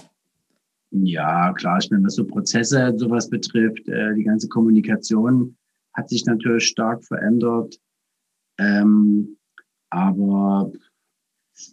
Ja, 0.95 1.51
klar, 1.53 1.79
ich 1.79 1.89
meine, 1.89 2.03
was 2.03 2.15
so 2.15 2.25
Prozesse 2.25 2.93
sowas 2.97 3.27
betrifft, 3.27 3.87
äh, 3.87 4.13
die 4.13 4.23
ganze 4.23 4.47
Kommunikation 4.47 5.57
hat 5.93 6.07
sich 6.07 6.23
natürlich 6.25 6.67
stark 6.67 7.03
verändert. 7.03 7.79
Ähm, 8.59 9.37
aber 9.89 10.71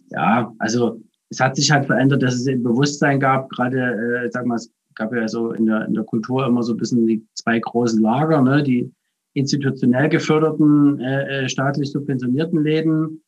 ja, 0.09 0.51
also 0.57 1.01
es 1.29 1.39
hat 1.39 1.55
sich 1.55 1.69
halt 1.69 1.85
verändert, 1.85 2.23
dass 2.23 2.33
es 2.33 2.47
ein 2.47 2.63
Bewusstsein 2.63 3.19
gab, 3.19 3.49
gerade, 3.49 4.23
äh, 4.25 4.29
sag 4.31 4.47
mal, 4.47 4.55
es 4.55 4.71
gab 4.95 5.13
ja 5.13 5.27
so 5.27 5.51
in 5.51 5.67
der, 5.67 5.85
in 5.85 5.93
der 5.93 6.03
Kultur 6.03 6.47
immer 6.47 6.63
so 6.63 6.73
ein 6.73 6.77
bisschen 6.77 7.05
die 7.05 7.25
zwei 7.35 7.59
großen 7.59 8.01
Lager, 8.01 8.41
ne, 8.41 8.63
die 8.63 8.91
institutionell 9.33 10.09
geförderten, 10.09 10.99
äh, 10.99 11.43
äh 11.43 11.49
staatlich 11.49 11.91
subventionierten 11.91 12.63
Läden 12.63 13.20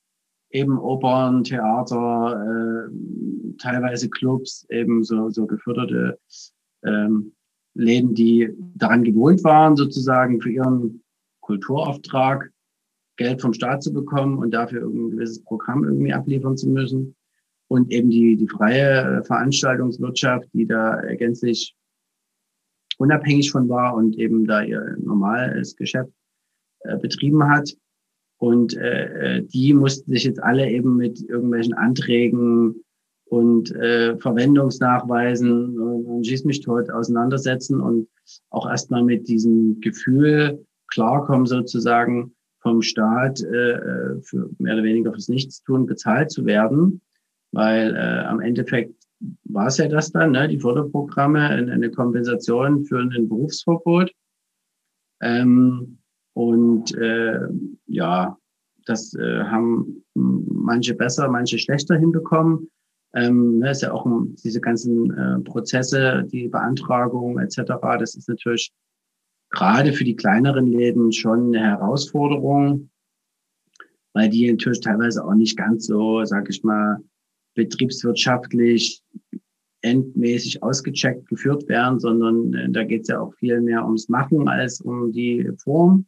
eben 0.54 0.78
Opern, 0.78 1.44
Theater, 1.44 2.40
äh, 2.40 3.58
teilweise 3.58 4.10
Clubs, 4.10 4.66
eben 4.70 5.04
so, 5.04 5.30
so 5.30 5.46
geförderte 5.46 6.20
ähm, 6.86 7.34
Läden, 7.74 8.14
die 8.14 8.50
daran 8.76 9.04
gewohnt 9.04 9.44
waren, 9.44 9.76
sozusagen 9.76 10.40
für 10.42 10.52
ihren 10.52 11.04
Kulturauftrag 11.42 12.52
Geld 13.18 13.42
vom 13.42 13.54
Staat 13.54 13.84
zu 13.84 13.94
bekommen 13.94 14.38
und 14.38 14.52
dafür 14.52 14.82
irgendein 14.82 15.12
gewisses 15.12 15.44
Programm 15.44 15.84
irgendwie 15.84 16.14
abliefern 16.14 16.56
zu 16.56 16.70
müssen. 16.70 17.16
Und 17.68 17.92
eben 17.92 18.10
die, 18.10 18.36
die 18.38 18.48
freie 18.48 19.24
Veranstaltungswirtschaft, 19.24 20.48
die 20.54 20.68
da 20.68 21.02
gänzlich 21.16 21.76
unabhängig 22.98 23.52
von 23.52 23.68
war 23.70 23.96
und 23.96 24.18
eben 24.18 24.46
da 24.46 24.62
ihr 24.62 24.96
normales 25.00 25.76
Geschäft 25.76 26.12
äh, 26.82 26.98
betrieben 26.98 27.50
hat. 27.50 27.76
Und 28.44 28.76
äh, 28.76 29.38
äh, 29.38 29.42
die 29.42 29.74
mussten 29.74 30.12
sich 30.12 30.26
jetzt 30.26 30.44
alle 30.44 30.70
eben 30.70 30.98
mit 30.98 31.22
irgendwelchen 31.30 31.76
Anträgen 31.76 32.84
und 33.24 33.72
äh, 33.72 34.18
Verwendungsnachweisen 34.18 35.80
und, 35.80 36.06
und 36.06 36.28
schieß 36.28 36.44
mich 36.44 36.60
tot 36.60 36.90
auseinandersetzen 36.90 37.80
und 37.80 38.10
auch 38.50 38.70
erstmal 38.70 39.02
mit 39.02 39.30
diesem 39.30 39.80
Gefühl 39.80 40.66
klarkommen 40.88 41.46
sozusagen 41.46 42.36
vom 42.60 42.82
Staat 42.82 43.42
äh, 43.44 44.20
für 44.24 44.50
mehr 44.60 44.74
oder 44.74 44.84
weniger 44.84 45.14
fürs 45.14 45.30
Nichtstun 45.30 45.86
bezahlt 45.86 46.30
zu 46.30 46.46
werden, 46.46 47.00
weil 47.54 47.96
äh, 47.96 48.26
am 48.26 48.42
Endeffekt 48.42 48.94
war 49.46 49.68
es 49.68 49.78
ja 49.78 49.88
das 49.88 50.12
dann, 50.12 50.32
ne, 50.32 50.50
die 50.50 50.60
Förderprogramme, 50.60 51.48
eine 51.48 51.92
Kompensation 51.92 52.84
für 52.84 53.00
ein 53.00 53.30
Berufsverbot. 53.30 54.12
Ähm, 55.22 56.00
und 56.34 56.96
äh, 56.96 57.40
ja, 57.88 58.38
das 58.86 59.14
äh, 59.16 59.44
haben 59.44 60.04
manche 60.14 60.96
besser, 60.96 61.30
manche 61.30 61.58
schlechter 61.58 61.96
hinbekommen. 61.96 62.70
Ähm, 63.16 63.60
ne, 63.60 63.72
ist 63.72 63.84
ja 63.84 63.92
auch 63.92 64.06
um, 64.06 64.36
diese 64.44 64.60
ganzen 64.60 65.12
äh, 65.16 65.40
Prozesse, 65.42 66.26
die 66.32 66.48
Beantragung 66.48 67.40
etc. 67.40 67.74
Das 68.00 68.16
ist 68.16 68.28
natürlich 68.28 68.72
gerade 69.52 69.94
für 69.94 70.04
die 70.04 70.16
kleineren 70.16 70.66
Läden 70.68 71.12
schon 71.12 71.56
eine 71.56 71.60
Herausforderung, 71.60 72.90
weil 74.14 74.30
die 74.30 74.52
natürlich 74.52 74.82
teilweise 74.82 75.24
auch 75.24 75.36
nicht 75.36 75.56
ganz 75.56 75.86
so, 75.86 76.26
sag 76.26 76.50
ich 76.50 76.64
mal, 76.64 76.98
betriebswirtschaftlich 77.54 79.04
endmäßig 79.82 80.64
ausgecheckt 80.64 81.28
geführt 81.28 81.68
werden, 81.68 82.00
sondern 82.00 82.54
äh, 82.56 82.70
da 82.72 82.84
geht 82.84 83.04
es 83.04 83.10
ja 83.10 83.20
auch 83.20 83.34
viel 83.36 83.62
mehr 83.62 83.86
ums 83.86 84.10
Machen 84.10 84.48
als 84.48 84.82
um 84.82 85.12
die 85.12 85.52
Form. 85.64 86.08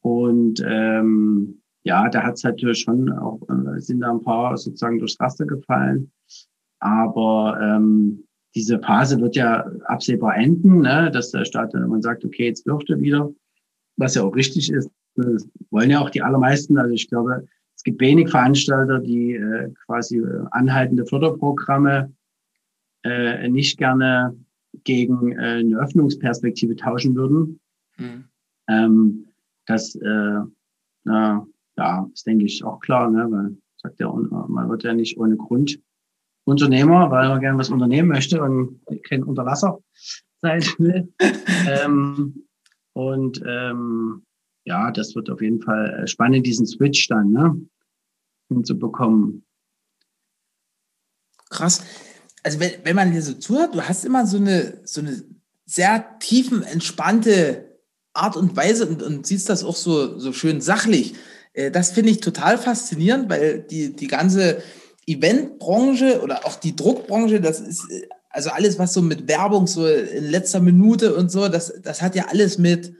Und 0.00 0.62
ähm, 0.66 1.60
ja, 1.82 2.08
da 2.08 2.22
hat 2.22 2.34
es 2.34 2.44
natürlich 2.44 2.80
schon 2.80 3.10
auch, 3.12 3.40
äh, 3.48 3.80
sind 3.80 4.00
da 4.00 4.10
ein 4.10 4.22
paar 4.22 4.56
sozusagen 4.56 4.98
durchs 4.98 5.18
Raster 5.20 5.46
gefallen. 5.46 6.10
Aber 6.78 7.58
ähm, 7.62 8.24
diese 8.54 8.78
Phase 8.80 9.20
wird 9.20 9.36
ja 9.36 9.70
absehbar 9.84 10.36
enden, 10.36 10.80
ne? 10.80 11.10
dass 11.12 11.30
der 11.30 11.44
Staat 11.44 11.74
irgendwann 11.74 12.02
sagt, 12.02 12.24
okay, 12.24 12.46
jetzt 12.46 12.66
dürfte 12.66 13.00
wieder, 13.00 13.30
was 13.96 14.14
ja 14.14 14.22
auch 14.22 14.34
richtig 14.34 14.70
ist. 14.72 14.90
Das 15.16 15.48
wollen 15.70 15.90
ja 15.90 16.00
auch 16.00 16.10
die 16.10 16.22
allermeisten. 16.22 16.78
Also 16.78 16.94
ich 16.94 17.08
glaube, 17.08 17.46
es 17.76 17.82
gibt 17.82 18.00
wenig 18.00 18.30
Veranstalter, 18.30 18.98
die 18.98 19.34
äh, 19.34 19.70
quasi 19.86 20.18
äh, 20.18 20.44
anhaltende 20.50 21.06
Förderprogramme 21.06 22.12
äh, 23.04 23.48
nicht 23.48 23.78
gerne 23.78 24.36
gegen 24.84 25.32
äh, 25.32 25.60
eine 25.60 25.78
Öffnungsperspektive 25.78 26.76
tauschen 26.76 27.14
würden. 27.14 27.60
Mhm. 27.96 28.24
Ähm, 28.68 29.26
das, 29.66 29.94
äh, 29.94 30.40
na, 31.04 31.46
ja, 31.76 32.10
ist 32.12 32.26
denke 32.26 32.44
ich 32.44 32.64
auch 32.64 32.80
klar, 32.80 33.10
ne? 33.10 33.26
weil 33.30 33.56
sagt 33.80 34.00
ja, 34.00 34.12
man 34.12 34.68
wird 34.68 34.82
ja 34.82 34.92
nicht 34.92 35.18
ohne 35.18 35.36
Grund 35.36 35.80
Unternehmer, 36.44 37.10
weil 37.10 37.28
man 37.28 37.40
gerne 37.40 37.58
was 37.58 37.70
unternehmen 37.70 38.08
möchte 38.08 38.42
und 38.42 38.80
kein 39.08 39.22
Unterlasser 39.22 39.78
sein 40.40 40.62
will. 40.78 41.12
ähm, 41.68 42.46
und 42.92 43.42
ähm, 43.46 44.24
ja, 44.64 44.90
das 44.90 45.14
wird 45.14 45.30
auf 45.30 45.40
jeden 45.40 45.62
Fall 45.62 46.02
äh, 46.02 46.06
spannend, 46.06 46.46
diesen 46.46 46.66
Switch 46.66 47.08
dann 47.08 47.30
ne, 47.30 47.60
hinzubekommen. 48.48 49.44
Krass. 51.50 51.84
Also 52.42 52.58
wenn, 52.60 52.72
wenn 52.84 52.96
man 52.96 53.12
dir 53.12 53.22
so 53.22 53.34
zuhört, 53.34 53.74
du 53.74 53.82
hast 53.82 54.04
immer 54.04 54.26
so 54.26 54.38
eine, 54.38 54.80
so 54.84 55.00
eine 55.00 55.22
sehr 55.66 56.18
tiefen, 56.18 56.62
entspannte 56.62 57.69
Art 58.20 58.36
und 58.36 58.56
Weise 58.56 58.86
und, 58.86 59.02
und 59.02 59.26
siehst 59.26 59.48
das 59.48 59.64
auch 59.64 59.76
so, 59.76 60.18
so 60.18 60.32
schön 60.32 60.60
sachlich. 60.60 61.14
Äh, 61.52 61.70
das 61.70 61.90
finde 61.90 62.10
ich 62.10 62.20
total 62.20 62.58
faszinierend, 62.58 63.28
weil 63.28 63.60
die, 63.60 63.94
die 63.94 64.06
ganze 64.06 64.62
Eventbranche 65.06 66.20
oder 66.22 66.46
auch 66.46 66.56
die 66.56 66.76
Druckbranche, 66.76 67.40
das 67.40 67.60
ist 67.60 67.90
äh, 67.90 68.08
also 68.28 68.50
alles, 68.50 68.78
was 68.78 68.92
so 68.92 69.02
mit 69.02 69.26
Werbung 69.26 69.66
so 69.66 69.86
in 69.86 70.24
letzter 70.24 70.60
Minute 70.60 71.16
und 71.16 71.32
so, 71.32 71.48
das, 71.48 71.72
das 71.82 72.00
hat 72.00 72.14
ja 72.14 72.26
alles 72.28 72.58
mit 72.58 72.92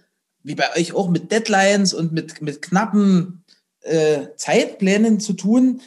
wie 0.43 0.55
bei 0.55 0.65
euch 0.77 0.95
auch 0.95 1.09
mit 1.09 1.31
Deadlines 1.31 1.95
und 1.95 2.13
mit, 2.13 2.41
mit 2.43 2.63
knappen 2.63 3.45
äh, 3.83 4.29
Zeitplänen 4.37 5.21
zu 5.21 5.35
tun. 5.35 5.81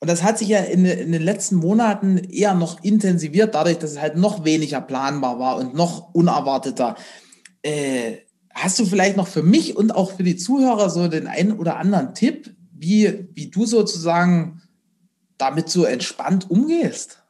Und 0.00 0.10
das 0.10 0.22
hat 0.22 0.38
sich 0.38 0.48
ja 0.48 0.60
in, 0.60 0.84
in, 0.84 1.12
den 1.12 1.22
letzten 1.22 1.56
Monaten 1.56 2.18
eher 2.18 2.54
noch 2.54 2.82
intensiviert, 2.84 3.54
dadurch, 3.54 3.78
dass 3.78 3.92
es 3.92 4.00
halt 4.00 4.16
noch 4.16 4.44
weniger 4.44 4.80
planbar 4.80 5.38
war 5.38 5.56
und 5.56 5.74
noch 5.74 6.14
unerwarteter. 6.14 6.96
Äh, 7.62 8.18
hast 8.56 8.78
du 8.78 8.84
vielleicht 8.84 9.16
noch 9.16 9.28
für 9.28 9.42
mich 9.42 9.76
und 9.76 9.94
auch 9.94 10.12
für 10.12 10.22
die 10.22 10.36
Zuhörer 10.36 10.90
so 10.90 11.08
den 11.08 11.26
einen 11.26 11.52
oder 11.52 11.76
anderen 11.76 12.14
Tipp, 12.14 12.54
wie, 12.72 13.28
wie 13.34 13.50
du 13.50 13.66
sozusagen 13.66 14.62
damit 15.38 15.68
so 15.68 15.84
entspannt 15.84 16.50
umgehst? 16.50 17.22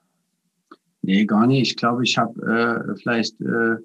Nee, 1.03 1.25
gar 1.27 1.47
nicht. 1.47 1.71
Ich 1.71 1.77
glaube, 1.77 2.05
ich 2.05 2.17
habe 2.17 2.95
äh, 2.95 2.97
vielleicht 3.01 3.41
äh, 3.41 3.77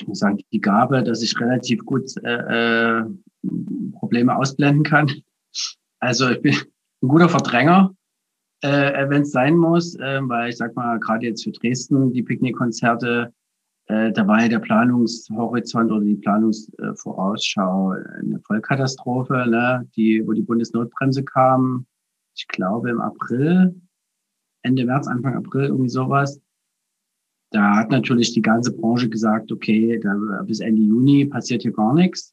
ich 0.00 0.08
muss 0.08 0.18
sagen, 0.18 0.38
die 0.52 0.60
Gabe, 0.60 1.02
dass 1.02 1.22
ich 1.22 1.38
relativ 1.40 1.84
gut 1.84 2.14
äh, 2.22 2.98
äh, 2.98 3.04
Probleme 3.92 4.36
ausblenden 4.36 4.82
kann. 4.82 5.10
Also 5.98 6.30
ich 6.30 6.42
bin 6.42 6.54
ein 7.02 7.08
guter 7.08 7.28
Verdränger, 7.28 7.94
äh, 8.62 9.08
wenn 9.08 9.22
es 9.22 9.32
sein 9.32 9.56
muss, 9.56 9.94
äh, 9.96 10.20
weil 10.22 10.50
ich 10.50 10.56
sag 10.56 10.74
mal, 10.76 10.98
gerade 11.00 11.26
jetzt 11.26 11.44
für 11.44 11.52
Dresden, 11.52 12.12
die 12.12 12.22
Picknickkonzerte, 12.22 13.32
äh, 13.90 14.12
da 14.12 14.26
war 14.26 14.42
ja 14.42 14.48
der 14.48 14.58
Planungshorizont 14.60 15.90
oder 15.90 16.04
die 16.04 16.16
Planungsvorausschau 16.16 17.90
eine 17.90 18.40
Vollkatastrophe, 18.40 19.46
ne? 19.48 19.88
die, 19.96 20.22
wo 20.26 20.32
die 20.32 20.42
Bundesnotbremse 20.42 21.24
kam, 21.24 21.86
ich 22.36 22.46
glaube 22.48 22.90
im 22.90 23.00
April, 23.00 23.74
Ende 24.62 24.84
März, 24.84 25.08
Anfang 25.08 25.36
April, 25.36 25.66
irgendwie 25.66 25.88
sowas 25.88 26.40
da 27.50 27.76
hat 27.76 27.90
natürlich 27.90 28.32
die 28.32 28.42
ganze 28.42 28.72
Branche 28.72 29.08
gesagt, 29.08 29.50
okay, 29.50 29.98
da, 29.98 30.42
bis 30.46 30.60
Ende 30.60 30.82
Juni 30.82 31.26
passiert 31.26 31.62
hier 31.62 31.72
gar 31.72 31.94
nichts. 31.94 32.32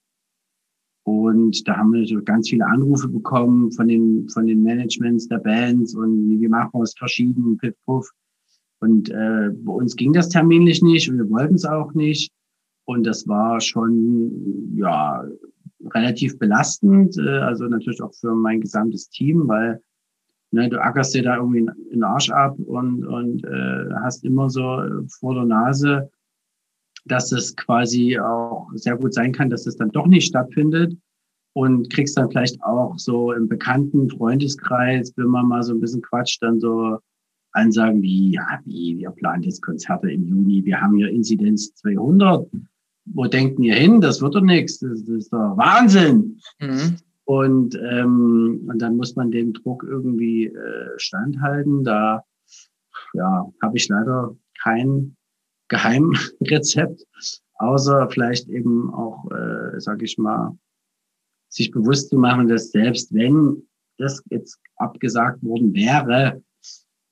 Und 1.03 1.67
da 1.67 1.77
haben 1.77 1.93
wir 1.93 2.01
natürlich 2.01 2.25
ganz 2.25 2.49
viele 2.49 2.65
Anrufe 2.65 3.07
bekommen 3.07 3.71
von 3.71 3.87
den, 3.87 4.29
von 4.29 4.45
den 4.45 4.61
Managements 4.61 5.27
der 5.27 5.39
Bands 5.39 5.95
und 5.95 6.39
wie 6.39 6.47
machen 6.47 6.71
wir 6.73 6.83
es 6.83 6.95
verschieden, 6.97 7.57
piff, 7.57 7.75
puff. 7.85 8.11
Und 8.79 9.09
äh, 9.09 9.49
bei 9.51 9.73
uns 9.73 9.95
ging 9.95 10.13
das 10.13 10.29
terminlich 10.29 10.81
nicht 10.81 11.09
und 11.09 11.17
wir 11.17 11.29
wollten 11.29 11.55
es 11.55 11.65
auch 11.65 11.93
nicht. 11.93 12.31
Und 12.85 13.05
das 13.05 13.27
war 13.27 13.59
schon, 13.59 14.73
ja, 14.75 15.23
relativ 15.93 16.37
belastend, 16.37 17.17
äh, 17.17 17.39
also 17.39 17.65
natürlich 17.65 18.01
auch 18.01 18.13
für 18.13 18.35
mein 18.35 18.61
gesamtes 18.61 19.09
Team, 19.09 19.47
weil 19.47 19.81
Ne, 20.51 20.69
du 20.69 20.81
ackerst 20.81 21.13
dir 21.13 21.23
da 21.23 21.37
irgendwie 21.37 21.67
den 21.91 22.03
Arsch 22.03 22.29
ab 22.29 22.57
und, 22.57 23.05
und 23.05 23.43
äh, 23.43 23.89
hast 24.01 24.23
immer 24.23 24.49
so 24.49 24.81
vor 25.19 25.35
der 25.35 25.43
Nase, 25.43 26.09
dass 27.05 27.33
es 27.33 27.55
quasi 27.55 28.17
auch 28.17 28.69
sehr 28.75 28.95
gut 28.95 29.13
sein 29.13 29.33
kann, 29.33 29.49
dass 29.49 29.67
es 29.67 29.75
dann 29.75 29.91
doch 29.91 30.07
nicht 30.07 30.27
stattfindet 30.27 30.97
und 31.53 31.91
kriegst 31.91 32.17
dann 32.17 32.29
vielleicht 32.31 32.63
auch 32.63 32.97
so 32.97 33.33
im 33.33 33.49
bekannten 33.49 34.09
Freundeskreis, 34.09 35.11
wenn 35.17 35.27
man 35.27 35.47
mal 35.47 35.63
so 35.63 35.73
ein 35.73 35.81
bisschen 35.81 36.01
quatscht, 36.01 36.41
dann 36.41 36.61
so 36.61 36.97
Ansagen 37.57 38.01
wie, 38.01 38.33
ja, 38.33 38.59
wie, 38.65 38.97
wir 38.99 39.11
planen 39.11 39.43
jetzt 39.43 39.61
Konzerte 39.61 40.11
im 40.11 40.25
Juni, 40.25 40.63
wir 40.63 40.79
haben 40.79 40.95
hier 40.95 41.09
Inzidenz 41.09 41.73
200. 41.75 42.47
Wo 43.05 43.25
denkt 43.25 43.59
ihr 43.59 43.75
hin? 43.75 44.01
Das 44.01 44.21
wird 44.21 44.35
doch 44.35 44.41
nichts. 44.41 44.79
Das, 44.79 45.03
das 45.03 45.09
ist 45.09 45.33
doch 45.33 45.57
Wahnsinn. 45.57 46.39
Mhm. 46.59 46.97
Und, 47.25 47.75
ähm, 47.75 48.65
und 48.69 48.81
dann 48.81 48.95
muss 48.95 49.15
man 49.15 49.31
dem 49.31 49.53
Druck 49.53 49.83
irgendwie 49.83 50.45
äh, 50.45 50.89
standhalten. 50.97 51.83
Da 51.83 52.23
ja, 53.13 53.51
habe 53.61 53.77
ich 53.77 53.87
leider 53.89 54.35
kein 54.61 55.15
Geheimrezept, 55.67 57.05
außer 57.55 58.09
vielleicht 58.09 58.47
eben 58.49 58.93
auch, 58.93 59.29
äh, 59.31 59.79
sage 59.79 60.05
ich 60.05 60.17
mal, 60.17 60.57
sich 61.49 61.71
bewusst 61.71 62.09
zu 62.09 62.17
machen, 62.17 62.47
dass 62.47 62.71
selbst 62.71 63.13
wenn 63.13 63.63
das 63.97 64.23
jetzt 64.29 64.59
abgesagt 64.75 65.43
worden 65.43 65.73
wäre, 65.73 66.41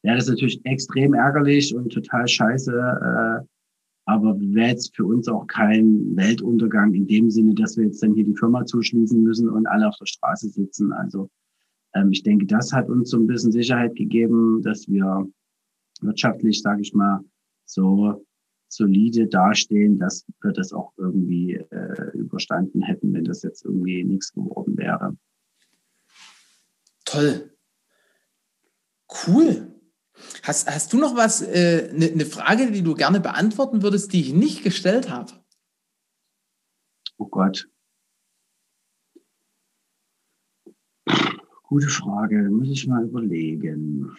wäre 0.05 0.17
das 0.17 0.27
natürlich 0.27 0.63
extrem 0.65 1.13
ärgerlich 1.15 1.75
und 1.75 1.91
total 1.91 2.27
scheiße. 2.27 2.71
Äh, 2.71 3.45
aber 4.07 4.39
wäre 4.39 4.69
jetzt 4.69 4.95
für 4.95 5.05
uns 5.05 5.27
auch 5.27 5.47
kein 5.47 6.15
Weltuntergang 6.15 6.93
in 6.93 7.07
dem 7.07 7.31
Sinne, 7.31 7.55
dass 7.55 7.75
wir 7.75 7.85
jetzt 7.85 8.03
dann 8.03 8.13
hier 8.13 8.23
die 8.23 8.35
Firma 8.35 8.63
zuschließen 8.63 9.21
müssen 9.23 9.49
und 9.49 9.65
alle 9.65 9.87
auf 9.87 9.97
der 9.97 10.05
Straße 10.05 10.49
sitzen. 10.49 10.93
Also 10.93 11.27
ähm, 11.95 12.11
ich 12.11 12.21
denke, 12.21 12.45
das 12.45 12.71
hat 12.71 12.87
uns 12.87 13.09
so 13.09 13.17
ein 13.17 13.25
bisschen 13.25 13.51
Sicherheit 13.51 13.95
gegeben, 13.95 14.61
dass 14.61 14.87
wir 14.87 15.27
wirtschaftlich, 16.01 16.61
sage 16.61 16.81
ich 16.81 16.93
mal, 16.93 17.21
so 17.65 18.23
solide 18.67 19.25
dastehen, 19.25 19.97
dass 19.97 20.23
wir 20.43 20.51
das 20.51 20.71
auch 20.71 20.93
irgendwie 20.97 21.53
äh, 21.53 22.11
überstanden 22.13 22.83
hätten, 22.83 23.11
wenn 23.13 23.23
das 23.23 23.41
jetzt 23.41 23.65
irgendwie 23.65 24.03
nichts 24.03 24.31
geworden 24.33 24.77
wäre. 24.77 25.17
Toll. 27.05 27.51
Cool. 29.27 29.74
Hast, 30.43 30.67
hast 30.67 30.93
du 30.93 30.97
noch 30.97 31.15
was, 31.15 31.41
eine 31.43 31.53
äh, 31.53 31.93
ne, 31.93 32.11
ne 32.15 32.25
Frage, 32.25 32.71
die 32.71 32.81
du 32.83 32.95
gerne 32.95 33.19
beantworten 33.19 33.81
würdest, 33.81 34.13
die 34.13 34.21
ich 34.21 34.33
nicht 34.33 34.63
gestellt 34.63 35.09
habe? 35.09 35.31
Oh 37.17 37.27
Gott. 37.27 37.69
Gute 41.63 41.87
Frage, 41.87 42.49
muss 42.49 42.69
ich 42.69 42.87
mal 42.87 43.03
überlegen. 43.03 44.15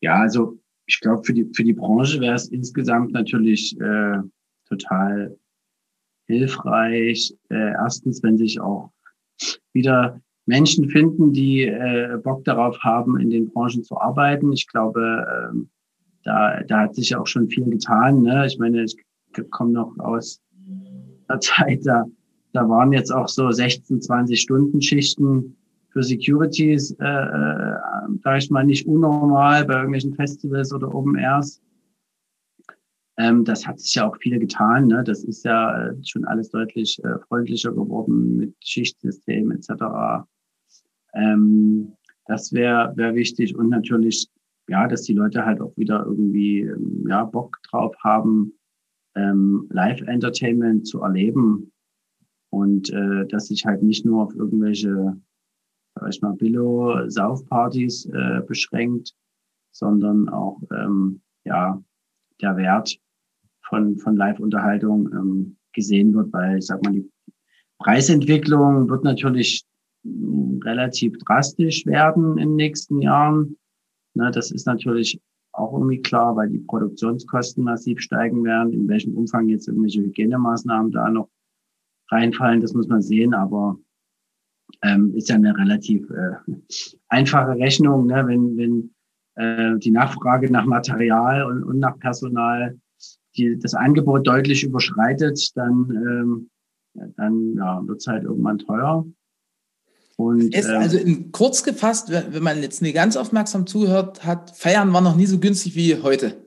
Ja, 0.00 0.14
also 0.14 0.58
ich 0.86 1.00
glaube, 1.00 1.24
für 1.24 1.34
die, 1.34 1.50
für 1.54 1.62
die 1.62 1.74
Branche 1.74 2.20
wäre 2.20 2.34
es 2.34 2.48
insgesamt 2.48 3.12
natürlich 3.12 3.78
äh, 3.80 4.18
total 4.66 5.38
hilfreich. 6.30 7.34
Äh, 7.50 7.72
erstens, 7.72 8.22
wenn 8.22 8.38
sich 8.38 8.60
auch 8.60 8.90
wieder 9.72 10.20
Menschen 10.46 10.88
finden, 10.88 11.32
die 11.32 11.62
äh, 11.62 12.18
Bock 12.22 12.44
darauf 12.44 12.78
haben, 12.80 13.18
in 13.20 13.30
den 13.30 13.50
Branchen 13.50 13.84
zu 13.84 13.98
arbeiten. 14.00 14.52
Ich 14.52 14.66
glaube, 14.66 15.50
ähm, 15.50 15.70
da, 16.24 16.62
da 16.64 16.80
hat 16.80 16.94
sich 16.94 17.14
auch 17.14 17.26
schon 17.26 17.48
viel 17.48 17.64
getan. 17.64 18.22
Ne? 18.22 18.46
Ich 18.46 18.58
meine, 18.58 18.82
ich 18.82 18.96
komme 19.50 19.72
noch 19.72 19.96
aus 19.98 20.40
der 21.28 21.40
Zeit, 21.40 21.80
da, 21.84 22.04
da 22.52 22.68
waren 22.68 22.92
jetzt 22.92 23.12
auch 23.12 23.28
so 23.28 23.50
16, 23.50 24.02
20 24.02 24.40
Stunden 24.40 24.82
Schichten 24.82 25.56
für 25.90 26.02
Securities, 26.02 26.92
äh, 27.00 27.04
äh, 27.04 27.76
sage 28.22 28.38
ich 28.38 28.50
mal, 28.50 28.64
nicht 28.64 28.86
unnormal 28.86 29.64
bei 29.64 29.74
irgendwelchen 29.74 30.14
Festivals 30.14 30.72
oder 30.72 30.92
Open 30.94 31.16
Airs. 31.16 31.60
Ähm, 33.20 33.44
das 33.44 33.66
hat 33.66 33.78
sich 33.78 33.94
ja 33.94 34.08
auch 34.08 34.16
viele 34.16 34.38
getan. 34.38 34.86
Ne? 34.86 35.04
Das 35.04 35.24
ist 35.24 35.44
ja 35.44 35.88
äh, 35.88 35.94
schon 36.02 36.24
alles 36.24 36.50
deutlich 36.50 36.98
äh, 37.04 37.18
freundlicher 37.28 37.70
geworden 37.70 38.36
mit 38.38 38.54
Schichtsystem 38.64 39.50
etc. 39.50 40.24
Ähm, 41.12 41.92
das 42.26 42.52
wäre 42.52 42.96
wär 42.96 43.14
wichtig 43.14 43.54
und 43.54 43.68
natürlich, 43.68 44.26
ja, 44.68 44.88
dass 44.88 45.02
die 45.02 45.12
Leute 45.12 45.44
halt 45.44 45.60
auch 45.60 45.76
wieder 45.76 46.06
irgendwie 46.06 46.60
ähm, 46.60 47.04
ja, 47.08 47.24
Bock 47.24 47.58
drauf 47.68 47.94
haben, 48.02 48.54
ähm, 49.14 49.66
Live-Entertainment 49.70 50.86
zu 50.86 51.02
erleben 51.02 51.72
und 52.50 52.90
äh, 52.90 53.26
dass 53.26 53.48
sich 53.48 53.66
halt 53.66 53.82
nicht 53.82 54.06
nur 54.06 54.22
auf 54.22 54.34
irgendwelche 54.34 55.20
sag 55.94 56.08
ich 56.08 56.22
mal, 56.22 56.32
Billo-Saufpartys 56.36 58.06
äh, 58.06 58.40
beschränkt, 58.46 59.14
sondern 59.72 60.30
auch 60.30 60.62
ähm, 60.72 61.20
ja, 61.44 61.82
der 62.40 62.56
Wert 62.56 62.98
von, 63.70 63.96
von 63.96 64.16
Live-Unterhaltung 64.16 65.10
ähm, 65.12 65.56
gesehen 65.72 66.12
wird, 66.12 66.32
weil 66.32 66.58
ich 66.58 66.66
sag 66.66 66.84
mal, 66.84 66.92
die 66.92 67.08
Preisentwicklung 67.78 68.90
wird 68.90 69.04
natürlich 69.04 69.64
hm, 70.04 70.60
relativ 70.62 71.16
drastisch 71.18 71.86
werden 71.86 72.36
in 72.36 72.50
den 72.50 72.56
nächsten 72.56 73.00
Jahren. 73.00 73.56
Ne, 74.14 74.30
das 74.30 74.50
ist 74.50 74.66
natürlich 74.66 75.20
auch 75.52 75.72
irgendwie 75.72 76.02
klar, 76.02 76.36
weil 76.36 76.50
die 76.50 76.58
Produktionskosten 76.58 77.64
massiv 77.64 78.00
steigen 78.00 78.44
werden. 78.44 78.72
In 78.72 78.88
welchem 78.88 79.16
Umfang 79.16 79.48
jetzt 79.48 79.68
irgendwelche 79.68 80.02
Hygienemaßnahmen 80.02 80.92
da 80.92 81.08
noch 81.08 81.28
reinfallen, 82.10 82.60
das 82.60 82.74
muss 82.74 82.88
man 82.88 83.02
sehen. 83.02 83.34
Aber 83.34 83.78
ähm, 84.82 85.14
ist 85.14 85.28
ja 85.28 85.36
eine 85.36 85.56
relativ 85.56 86.08
äh, 86.10 86.52
einfache 87.08 87.52
Rechnung, 87.52 88.06
ne? 88.06 88.26
wenn, 88.26 88.56
wenn 88.56 88.94
äh, 89.36 89.78
die 89.78 89.90
Nachfrage 89.90 90.50
nach 90.50 90.66
Material 90.66 91.44
und, 91.44 91.64
und 91.64 91.78
nach 91.78 91.98
Personal 91.98 92.78
die, 93.36 93.58
das 93.58 93.74
Angebot 93.74 94.26
deutlich 94.26 94.64
überschreitet, 94.64 95.56
dann, 95.56 95.90
ähm, 95.90 96.50
dann 97.16 97.54
ja, 97.56 97.82
wird 97.86 98.00
es 98.00 98.06
halt 98.06 98.24
irgendwann 98.24 98.58
teuer. 98.58 99.04
Und, 100.16 100.54
es, 100.54 100.66
ähm, 100.66 100.76
also 100.76 100.98
in, 100.98 101.32
kurz 101.32 101.62
gefasst, 101.62 102.10
wenn, 102.10 102.42
man 102.42 102.62
jetzt 102.62 102.82
nicht 102.82 102.94
ganz 102.94 103.16
aufmerksam 103.16 103.66
zuhört 103.66 104.24
hat, 104.24 104.54
Feiern 104.56 104.92
war 104.92 105.00
noch 105.00 105.16
nie 105.16 105.26
so 105.26 105.38
günstig 105.38 105.74
wie 105.74 105.96
heute. 106.02 106.44